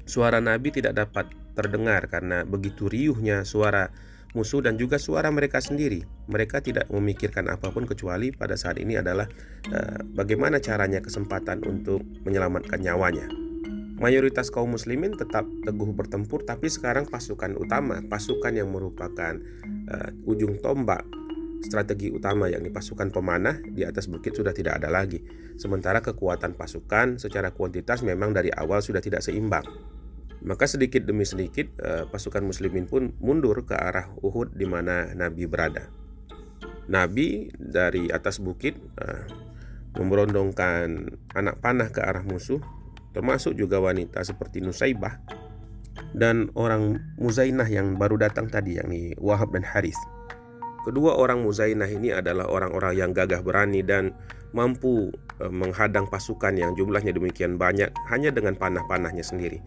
suara 0.08 0.41
Nabi 0.41 0.74
tidak 0.74 0.97
dapat 0.97 1.30
terdengar 1.54 2.08
karena 2.08 2.47
begitu 2.47 2.88
riuhnya 2.88 3.43
suara 3.43 3.91
musuh 4.32 4.63
dan 4.63 4.80
juga 4.80 4.95
suara 4.95 5.28
mereka 5.30 5.60
sendiri. 5.60 6.08
Mereka 6.32 6.63
tidak 6.63 6.88
memikirkan 6.88 7.52
apa 7.52 7.69
pun 7.69 7.84
kecuali 7.84 8.32
pada 8.32 8.56
saat 8.56 8.80
ini 8.80 8.95
adalah 8.95 9.28
uh, 9.69 10.00
bagaimana 10.15 10.63
caranya 10.63 11.04
kesempatan 11.04 11.62
untuk 11.67 12.02
menyelamatkan 12.24 12.80
nyawanya. 12.80 13.28
Mayoritas 14.01 14.49
kaum 14.49 14.73
muslimin 14.73 15.13
tetap 15.13 15.45
teguh 15.61 15.93
bertempur 15.93 16.41
tapi 16.41 16.73
sekarang 16.73 17.05
pasukan 17.05 17.53
utama, 17.53 18.01
pasukan 18.09 18.49
yang 18.49 18.73
merupakan 18.73 19.37
uh, 19.93 20.09
ujung 20.25 20.57
tombak 20.57 21.05
strategi 21.61 22.09
utama 22.09 22.49
yakni 22.49 22.73
pasukan 22.73 23.13
pemanah 23.13 23.61
di 23.61 23.85
atas 23.85 24.09
bukit 24.09 24.33
sudah 24.33 24.51
tidak 24.51 24.81
ada 24.81 24.89
lagi. 24.89 25.21
Sementara 25.55 26.01
kekuatan 26.01 26.57
pasukan 26.57 27.21
secara 27.21 27.53
kuantitas 27.53 28.01
memang 28.01 28.33
dari 28.33 28.49
awal 28.49 28.81
sudah 28.81 28.99
tidak 28.99 29.21
seimbang. 29.21 29.63
Maka 30.41 30.65
sedikit 30.65 31.05
demi 31.05 31.21
sedikit 31.21 31.69
eh, 31.85 32.09
pasukan 32.09 32.41
muslimin 32.41 32.89
pun 32.89 33.13
mundur 33.21 33.61
ke 33.61 33.77
arah 33.77 34.09
Uhud 34.25 34.57
di 34.57 34.65
mana 34.65 35.13
Nabi 35.13 35.45
berada. 35.45 35.85
Nabi 36.89 37.53
dari 37.53 38.09
atas 38.09 38.41
bukit 38.41 38.73
eh, 38.97 39.29
memberondongkan 39.93 41.13
anak 41.37 41.61
panah 41.61 41.93
ke 41.93 42.01
arah 42.01 42.25
musuh, 42.25 42.57
termasuk 43.12 43.56
juga 43.56 43.80
wanita 43.80 44.24
seperti 44.24 44.63
Nusaibah 44.63 45.19
dan 46.15 46.52
orang 46.56 47.00
Muzainah 47.19 47.67
yang 47.67 47.95
baru 47.95 48.19
datang 48.19 48.47
tadi 48.47 48.80
yakni 48.80 49.15
Wahab 49.19 49.56
dan 49.56 49.63
Haris. 49.63 49.97
Kedua 50.82 51.13
orang 51.13 51.45
Muzainah 51.45 51.88
ini 51.88 52.10
adalah 52.10 52.50
orang-orang 52.50 52.97
yang 52.97 53.12
gagah 53.13 53.45
berani 53.45 53.86
dan 53.86 54.17
mampu 54.52 55.13
eh, 55.39 55.52
menghadang 55.52 56.10
pasukan 56.10 56.58
yang 56.58 56.74
jumlahnya 56.74 57.13
demikian 57.13 57.56
banyak 57.56 57.93
hanya 58.10 58.34
dengan 58.34 58.58
panah-panahnya 58.58 59.21
sendiri. 59.21 59.62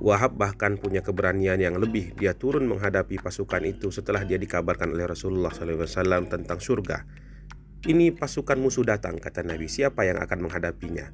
Wahab 0.00 0.40
bahkan 0.40 0.80
punya 0.80 1.04
keberanian 1.04 1.60
yang 1.60 1.76
lebih. 1.76 2.16
Dia 2.16 2.32
turun 2.32 2.64
menghadapi 2.64 3.20
pasukan 3.20 3.60
itu 3.68 3.92
setelah 3.92 4.24
dia 4.24 4.40
dikabarkan 4.40 4.96
oleh 4.96 5.04
Rasulullah 5.04 5.52
SAW 5.52 6.24
tentang 6.24 6.56
surga. 6.56 7.04
Ini 7.84 8.16
pasukan 8.16 8.56
musuh 8.56 8.84
datang, 8.84 9.20
kata 9.20 9.44
Nabi. 9.44 9.68
Siapa 9.68 10.08
yang 10.08 10.24
akan 10.24 10.48
menghadapinya? 10.48 11.12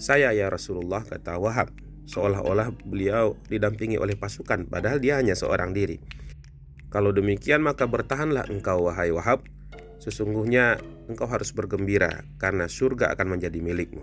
Saya 0.00 0.32
ya 0.32 0.48
Rasulullah, 0.48 1.04
kata 1.04 1.36
Wahab. 1.36 1.76
Seolah-olah 2.08 2.72
beliau 2.88 3.36
didampingi 3.46 4.00
oleh 4.00 4.16
pasukan, 4.16 4.66
padahal 4.66 4.98
dia 4.98 5.20
hanya 5.20 5.36
seorang 5.36 5.76
diri. 5.76 6.00
Kalau 6.90 7.14
demikian 7.14 7.62
maka 7.62 7.86
bertahanlah 7.86 8.50
engkau 8.50 8.90
wahai 8.90 9.14
Wahab 9.14 9.46
Sesungguhnya 10.02 10.82
engkau 11.06 11.30
harus 11.30 11.54
bergembira 11.54 12.26
karena 12.42 12.66
surga 12.66 13.14
akan 13.14 13.38
menjadi 13.38 13.62
milikmu 13.62 14.02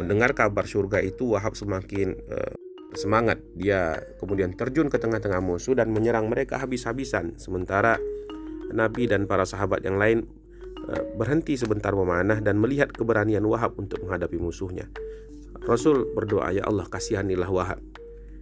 Mendengar 0.00 0.32
kabar 0.32 0.64
surga 0.64 1.04
itu 1.04 1.36
Wahab 1.36 1.52
semakin 1.52 2.16
uh, 2.32 2.56
semangat 2.96 3.44
Dia 3.52 4.00
kemudian 4.16 4.56
terjun 4.56 4.88
ke 4.88 4.96
tengah-tengah 4.96 5.44
musuh 5.44 5.76
dan 5.76 5.92
menyerang 5.92 6.32
mereka 6.32 6.56
habis-habisan 6.56 7.36
Sementara 7.36 8.00
Nabi 8.72 9.04
dan 9.04 9.28
para 9.28 9.44
sahabat 9.44 9.84
yang 9.84 10.00
lain 10.00 10.24
berhenti 11.16 11.54
sebentar 11.60 11.92
memanah 11.92 12.40
dan 12.40 12.56
melihat 12.56 12.88
keberanian 12.88 13.44
Wahab 13.44 13.76
untuk 13.76 14.00
menghadapi 14.04 14.40
musuhnya. 14.40 14.88
Rasul 15.68 16.08
berdoa 16.16 16.48
ya 16.54 16.64
Allah 16.64 16.88
kasihanilah 16.88 17.50
Wahab. 17.50 17.80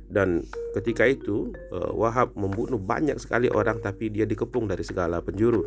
Dan 0.06 0.46
ketika 0.78 1.02
itu 1.10 1.50
eh, 1.74 1.90
Wahab 1.90 2.38
membunuh 2.38 2.78
banyak 2.78 3.18
sekali 3.18 3.50
orang 3.50 3.82
tapi 3.82 4.14
dia 4.14 4.22
dikepung 4.22 4.70
dari 4.70 4.86
segala 4.86 5.18
penjuru. 5.18 5.66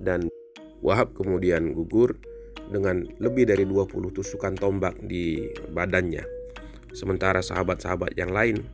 Dan 0.00 0.32
Wahab 0.80 1.12
kemudian 1.12 1.76
gugur 1.76 2.16
dengan 2.72 3.04
lebih 3.20 3.46
dari 3.46 3.68
20 3.68 4.16
tusukan 4.16 4.56
tombak 4.56 4.96
di 5.04 5.52
badannya. 5.72 6.24
Sementara 6.96 7.44
sahabat-sahabat 7.44 8.16
yang 8.16 8.32
lain 8.32 8.64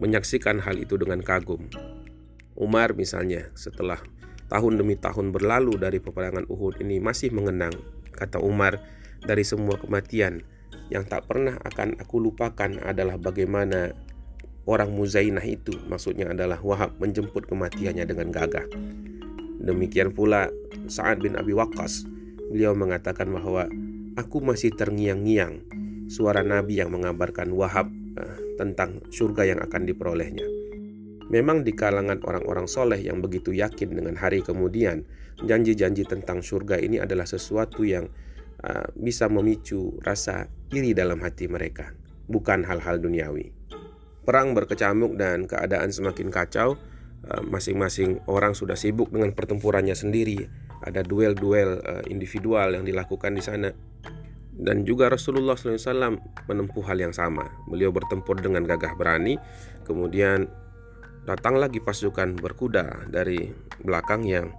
menyaksikan 0.00 0.64
hal 0.64 0.80
itu 0.80 0.96
dengan 0.96 1.20
kagum. 1.20 1.68
Umar 2.56 2.96
misalnya 2.96 3.52
setelah 3.52 4.00
tahun 4.52 4.76
demi 4.76 5.00
tahun 5.00 5.32
berlalu 5.32 5.80
dari 5.80 5.96
peperangan 5.96 6.44
Uhud 6.44 6.84
ini 6.84 7.00
masih 7.00 7.32
mengenang 7.32 7.72
kata 8.12 8.36
Umar 8.36 8.76
dari 9.24 9.48
semua 9.48 9.80
kematian 9.80 10.44
yang 10.92 11.08
tak 11.08 11.24
pernah 11.24 11.56
akan 11.64 11.96
aku 11.96 12.20
lupakan 12.20 12.76
adalah 12.84 13.16
bagaimana 13.16 13.96
orang 14.68 14.92
Muzainah 14.92 15.42
itu, 15.42 15.72
maksudnya 15.88 16.30
adalah 16.30 16.60
Wahab 16.60 17.00
menjemput 17.00 17.48
kematiannya 17.48 18.04
dengan 18.04 18.28
gagah. 18.28 18.68
Demikian 19.62 20.12
pula 20.12 20.52
Sa'ad 20.86 21.24
bin 21.24 21.34
Abi 21.40 21.56
Waqqas, 21.56 22.04
beliau 22.52 22.76
mengatakan 22.76 23.32
bahwa 23.32 23.66
aku 24.20 24.44
masih 24.44 24.74
terngiang-ngiang 24.76 25.64
suara 26.12 26.44
Nabi 26.44 26.82
yang 26.82 26.92
mengabarkan 26.92 27.56
Wahab 27.56 27.88
uh, 28.20 28.36
tentang 28.60 29.00
surga 29.08 29.56
yang 29.56 29.60
akan 29.64 29.88
diperolehnya. 29.88 30.61
Memang 31.30 31.62
di 31.62 31.76
kalangan 31.76 32.18
orang-orang 32.26 32.66
soleh 32.66 32.98
yang 32.98 33.22
begitu 33.22 33.54
yakin 33.54 33.94
dengan 33.94 34.18
hari 34.18 34.42
kemudian, 34.42 35.06
janji-janji 35.44 36.02
tentang 36.08 36.42
surga 36.42 36.82
ini 36.82 36.98
adalah 36.98 37.28
sesuatu 37.28 37.86
yang 37.86 38.10
uh, 38.64 38.86
bisa 38.98 39.30
memicu 39.30 39.98
rasa 40.02 40.50
iri 40.72 40.96
dalam 40.96 41.22
hati 41.22 41.46
mereka, 41.46 41.94
bukan 42.26 42.66
hal-hal 42.66 42.98
duniawi. 42.98 43.62
Perang 44.22 44.54
berkecamuk 44.54 45.18
dan 45.18 45.50
keadaan 45.50 45.90
semakin 45.90 46.30
kacau, 46.30 46.78
eh, 47.26 47.42
masing-masing 47.42 48.22
orang 48.30 48.54
sudah 48.54 48.78
sibuk 48.78 49.10
dengan 49.10 49.34
pertempurannya 49.34 49.98
sendiri. 49.98 50.46
Ada 50.86 51.02
duel-duel 51.02 51.82
eh, 51.82 52.04
individual 52.06 52.78
yang 52.78 52.86
dilakukan 52.86 53.34
di 53.34 53.42
sana. 53.42 53.74
Dan 54.52 54.86
juga 54.86 55.10
Rasulullah 55.10 55.58
SAW 55.58 56.22
menempuh 56.46 56.84
hal 56.86 57.02
yang 57.02 57.10
sama. 57.10 57.50
Beliau 57.66 57.90
bertempur 57.90 58.38
dengan 58.38 58.62
gagah 58.62 58.94
berani, 58.94 59.42
kemudian 59.82 60.46
datang 61.22 61.54
lagi 61.58 61.78
pasukan 61.78 62.34
berkuda 62.34 63.06
dari 63.06 63.50
belakang 63.82 64.26
yang 64.26 64.50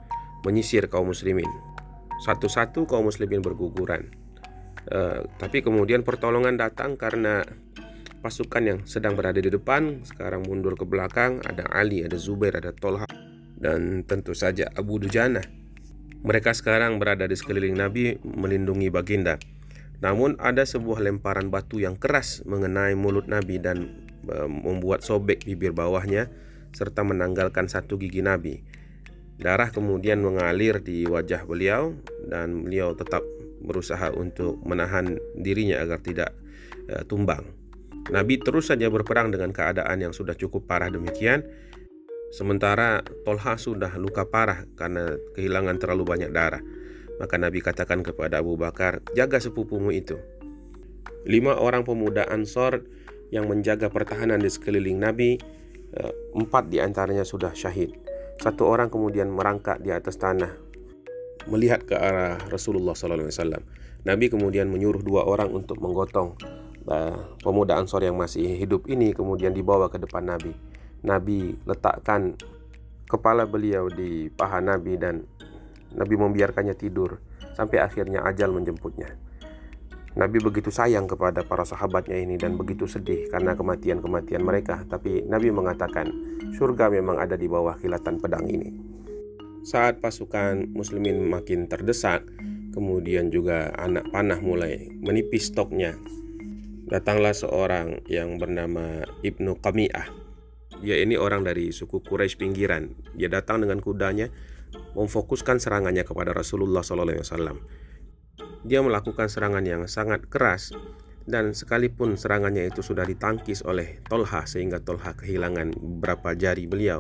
menyisir 0.48 0.88
kaum 0.88 1.12
muslimin. 1.12 1.48
Satu-satu 2.24 2.88
kaum 2.88 3.08
muslimin 3.08 3.44
berguguran. 3.44 4.12
Uh, 4.84 5.24
tapi 5.40 5.64
kemudian 5.64 6.04
pertolongan 6.04 6.60
datang 6.60 7.00
karena 7.00 7.44
pasukan 8.20 8.64
yang 8.64 8.80
sedang 8.88 9.16
berada 9.16 9.40
di 9.40 9.52
depan 9.52 10.04
sekarang 10.04 10.44
mundur 10.48 10.76
ke 10.76 10.84
belakang 10.88 11.40
ada 11.44 11.68
Ali, 11.72 12.04
ada 12.04 12.16
Zubair, 12.20 12.56
ada 12.56 12.76
Tolha 12.76 13.08
dan 13.60 14.04
tentu 14.08 14.36
saja 14.36 14.68
Abu 14.76 15.00
Dujana. 15.00 15.44
Mereka 16.24 16.56
sekarang 16.56 17.00
berada 17.04 17.28
di 17.28 17.36
sekeliling 17.36 17.76
Nabi 17.76 18.16
melindungi 18.24 18.88
baginda. 18.88 19.36
Namun 20.00 20.40
ada 20.40 20.64
sebuah 20.68 21.04
lemparan 21.04 21.48
batu 21.48 21.80
yang 21.80 21.96
keras 21.96 22.44
mengenai 22.48 22.96
mulut 22.96 23.28
Nabi 23.28 23.60
dan 23.60 24.08
uh, 24.28 24.48
membuat 24.48 25.04
sobek 25.04 25.48
bibir 25.48 25.72
bawahnya 25.76 26.32
serta 26.74 27.06
menanggalkan 27.06 27.70
satu 27.70 27.96
gigi 28.02 28.26
Nabi. 28.26 28.60
Darah 29.38 29.74
kemudian 29.74 30.22
mengalir 30.22 30.82
di 30.82 31.06
wajah 31.10 31.46
beliau 31.46 31.98
dan 32.30 32.66
beliau 32.68 32.94
tetap 32.94 33.26
berusaha 33.64 34.12
untuk 34.14 34.60
menahan 34.62 35.18
dirinya 35.40 35.82
agar 35.82 36.04
tidak 36.04 36.32
uh, 36.92 37.02
tumbang. 37.08 37.42
Nabi 38.12 38.36
terus 38.36 38.68
saja 38.68 38.92
berperang 38.92 39.32
dengan 39.32 39.56
keadaan 39.56 40.04
yang 40.04 40.12
sudah 40.12 40.36
cukup 40.36 40.68
parah 40.68 40.92
demikian. 40.92 41.48
Sementara 42.36 43.06
Tolha 43.24 43.56
sudah 43.56 43.96
luka 43.96 44.28
parah 44.28 44.68
karena 44.76 45.16
kehilangan 45.38 45.80
terlalu 45.80 46.04
banyak 46.04 46.30
darah. 46.34 46.60
Maka 47.22 47.38
Nabi 47.38 47.62
katakan 47.62 48.02
kepada 48.02 48.42
Abu 48.42 48.58
Bakar, 48.58 49.06
jaga 49.14 49.38
sepupumu 49.38 49.94
itu. 49.94 50.18
Lima 51.24 51.56
orang 51.56 51.88
pemuda 51.88 52.28
Ansor 52.28 52.84
yang 53.32 53.48
menjaga 53.48 53.88
pertahanan 53.88 54.42
di 54.42 54.50
sekeliling 54.50 55.00
Nabi, 55.00 55.38
empat 56.34 56.70
di 56.70 56.82
antaranya 56.82 57.26
sudah 57.26 57.54
syahid. 57.54 57.94
Satu 58.42 58.66
orang 58.66 58.90
kemudian 58.90 59.30
merangkak 59.30 59.80
di 59.80 59.94
atas 59.94 60.18
tanah 60.18 60.50
melihat 61.48 61.84
ke 61.84 61.96
arah 61.96 62.40
Rasulullah 62.50 62.96
SAW. 62.96 63.62
Nabi 64.04 64.26
kemudian 64.28 64.68
menyuruh 64.68 65.00
dua 65.00 65.24
orang 65.24 65.52
untuk 65.52 65.80
menggotong 65.80 66.36
uh, 66.88 67.18
pemuda 67.40 67.80
Ansor 67.80 68.04
yang 68.04 68.20
masih 68.20 68.60
hidup 68.60 68.88
ini 68.92 69.16
kemudian 69.16 69.56
dibawa 69.56 69.88
ke 69.88 70.00
depan 70.00 70.28
Nabi. 70.28 70.52
Nabi 71.04 71.56
letakkan 71.68 72.36
kepala 73.08 73.48
beliau 73.48 73.88
di 73.92 74.32
paha 74.32 74.60
Nabi 74.64 74.96
dan 75.00 75.24
Nabi 75.94 76.16
membiarkannya 76.18 76.76
tidur 76.76 77.22
sampai 77.54 77.80
akhirnya 77.80 78.26
ajal 78.26 78.50
menjemputnya. 78.52 79.14
Nabi 80.14 80.38
begitu 80.38 80.70
sayang 80.70 81.10
kepada 81.10 81.42
para 81.42 81.66
sahabatnya 81.66 82.22
ini 82.22 82.38
dan 82.38 82.54
begitu 82.54 82.86
sedih 82.86 83.26
karena 83.34 83.58
kematian-kematian 83.58 84.46
mereka. 84.46 84.86
Tapi 84.86 85.26
Nabi 85.26 85.50
mengatakan, 85.50 86.06
surga 86.54 86.94
memang 86.94 87.18
ada 87.18 87.34
di 87.34 87.50
bawah 87.50 87.74
kilatan 87.82 88.22
pedang 88.22 88.46
ini. 88.46 88.70
Saat 89.66 90.06
pasukan 90.06 90.70
muslimin 90.70 91.26
makin 91.26 91.66
terdesak, 91.66 92.30
kemudian 92.78 93.34
juga 93.34 93.74
anak 93.74 94.06
panah 94.14 94.38
mulai 94.38 94.92
menipis 95.02 95.50
stoknya. 95.50 95.98
Datanglah 96.86 97.34
seorang 97.34 98.06
yang 98.06 98.38
bernama 98.38 99.02
Ibnu 99.26 99.58
Qami'ah. 99.66 100.14
Dia 100.84 101.00
ini 101.02 101.18
orang 101.18 101.42
dari 101.42 101.74
suku 101.74 102.06
Quraisy 102.06 102.38
pinggiran. 102.38 102.94
Dia 103.18 103.34
datang 103.34 103.66
dengan 103.66 103.82
kudanya 103.82 104.30
memfokuskan 104.94 105.58
serangannya 105.58 106.06
kepada 106.06 106.38
Rasulullah 106.38 106.86
SAW. 106.86 107.83
Dia 108.64 108.80
melakukan 108.80 109.28
serangan 109.28 109.64
yang 109.68 109.86
sangat 109.92 110.28
keras 110.32 110.72
dan 111.24 111.56
sekalipun 111.56 112.20
serangannya 112.20 112.68
itu 112.68 112.84
sudah 112.84 113.08
ditangkis 113.08 113.64
oleh 113.64 114.04
Tolha 114.08 114.44
sehingga 114.44 114.84
Tolha 114.84 115.16
kehilangan 115.16 115.72
beberapa 115.76 116.36
jari 116.36 116.68
beliau 116.68 117.00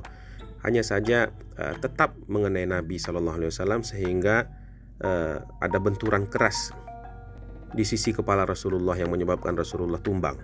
hanya 0.63 0.79
saja 0.79 1.27
uh, 1.59 1.75
tetap 1.75 2.15
mengenai 2.31 2.63
Nabi 2.63 2.95
Shallallahu 2.95 3.37
Alaihi 3.43 3.51
Wasallam 3.51 3.83
sehingga 3.83 4.47
uh, 5.03 5.43
ada 5.59 5.77
benturan 5.77 6.25
keras 6.31 6.71
di 7.75 7.83
sisi 7.83 8.15
kepala 8.15 8.47
Rasulullah 8.47 8.95
yang 8.95 9.11
menyebabkan 9.11 9.59
Rasulullah 9.59 9.99
tumbang. 9.99 10.39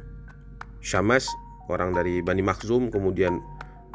Syamas 0.84 1.32
orang 1.72 1.96
dari 1.96 2.20
Bani 2.20 2.44
Makhzum 2.44 2.92
kemudian 2.92 3.40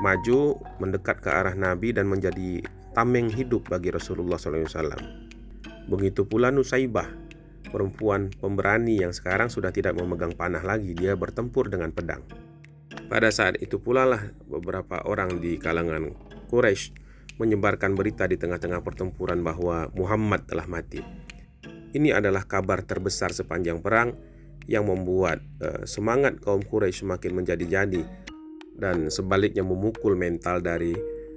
maju 0.01 0.59
mendekat 0.81 1.21
ke 1.21 1.29
arah 1.29 1.55
Nabi 1.55 1.93
dan 1.93 2.09
menjadi 2.09 2.65
tameng 2.97 3.29
hidup 3.29 3.69
bagi 3.69 3.93
Rasulullah 3.93 4.41
SAW. 4.41 5.24
Begitu 5.85 6.25
pula 6.25 6.49
Nusaibah, 6.49 7.09
perempuan 7.69 8.33
pemberani 8.33 9.03
yang 9.03 9.13
sekarang 9.13 9.53
sudah 9.53 9.69
tidak 9.69 9.99
memegang 9.99 10.33
panah 10.33 10.65
lagi, 10.65 10.97
dia 10.97 11.13
bertempur 11.19 11.69
dengan 11.69 11.93
pedang. 11.93 12.25
Pada 13.11 13.29
saat 13.29 13.61
itu 13.61 13.77
pula 13.77 14.09
lah 14.09 14.23
beberapa 14.49 15.05
orang 15.05 15.43
di 15.43 15.61
kalangan 15.61 16.15
Quraisy 16.49 16.97
menyebarkan 17.37 17.99
berita 17.99 18.25
di 18.31 18.39
tengah-tengah 18.39 18.81
pertempuran 18.81 19.43
bahwa 19.43 19.91
Muhammad 19.93 20.47
telah 20.47 20.65
mati. 20.71 21.03
Ini 21.95 22.15
adalah 22.15 22.47
kabar 22.47 22.83
terbesar 22.83 23.35
sepanjang 23.35 23.83
perang 23.83 24.15
yang 24.65 24.89
membuat 24.89 25.45
uh, 25.61 25.85
semangat 25.85 26.41
kaum 26.41 26.65
Quraisy 26.65 27.05
semakin 27.05 27.33
menjadi-jadi 27.37 28.03
dan 28.75 29.13
sebaliknya 29.13 29.63
memukul 29.63 30.19
mental 30.19 30.59
dari 30.59 30.95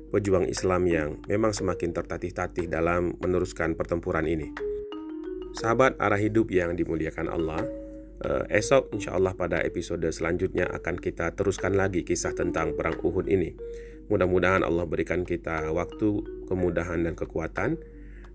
pejuang 0.09 0.47
Islam 0.47 0.87
yang 0.87 1.09
memang 1.27 1.51
semakin 1.51 1.91
tertatih-tatih 1.91 2.71
dalam 2.71 3.15
meneruskan 3.19 3.75
pertempuran 3.75 4.25
ini. 4.25 4.51
Sahabat 5.57 5.97
arah 5.97 6.19
hidup 6.21 6.53
yang 6.53 6.77
dimuliakan 6.77 7.27
Allah, 7.31 7.65
uh, 8.23 8.43
esok 8.51 8.93
insya 8.93 9.17
Allah 9.17 9.33
pada 9.33 9.63
episode 9.65 10.05
selanjutnya 10.13 10.69
akan 10.69 11.01
kita 11.01 11.33
teruskan 11.33 11.73
lagi 11.73 12.05
kisah 12.05 12.35
tentang 12.37 12.77
perang 12.77 12.99
Uhud 13.01 13.25
ini. 13.25 13.55
Mudah-mudahan 14.07 14.63
Allah 14.63 14.87
berikan 14.87 15.27
kita 15.27 15.67
waktu, 15.75 16.23
kemudahan 16.47 17.03
dan 17.03 17.17
kekuatan 17.17 17.75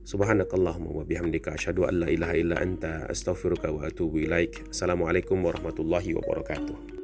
Subhanakallahumma 0.03 0.91
wa 0.91 1.05
bihamdika 1.07 1.55
asyhadu 1.55 1.87
an 1.87 2.03
la 2.03 2.09
ilaha 2.11 2.35
illa 2.35 2.59
anta 2.59 3.07
astaghfiruka 3.07 3.71
wa 3.71 3.87
atubu 3.87 4.19
ilaik. 4.19 4.67
Assalamualaikum 4.75 5.39
warahmatullahi 5.39 6.19
wabarakatuh. 6.19 7.02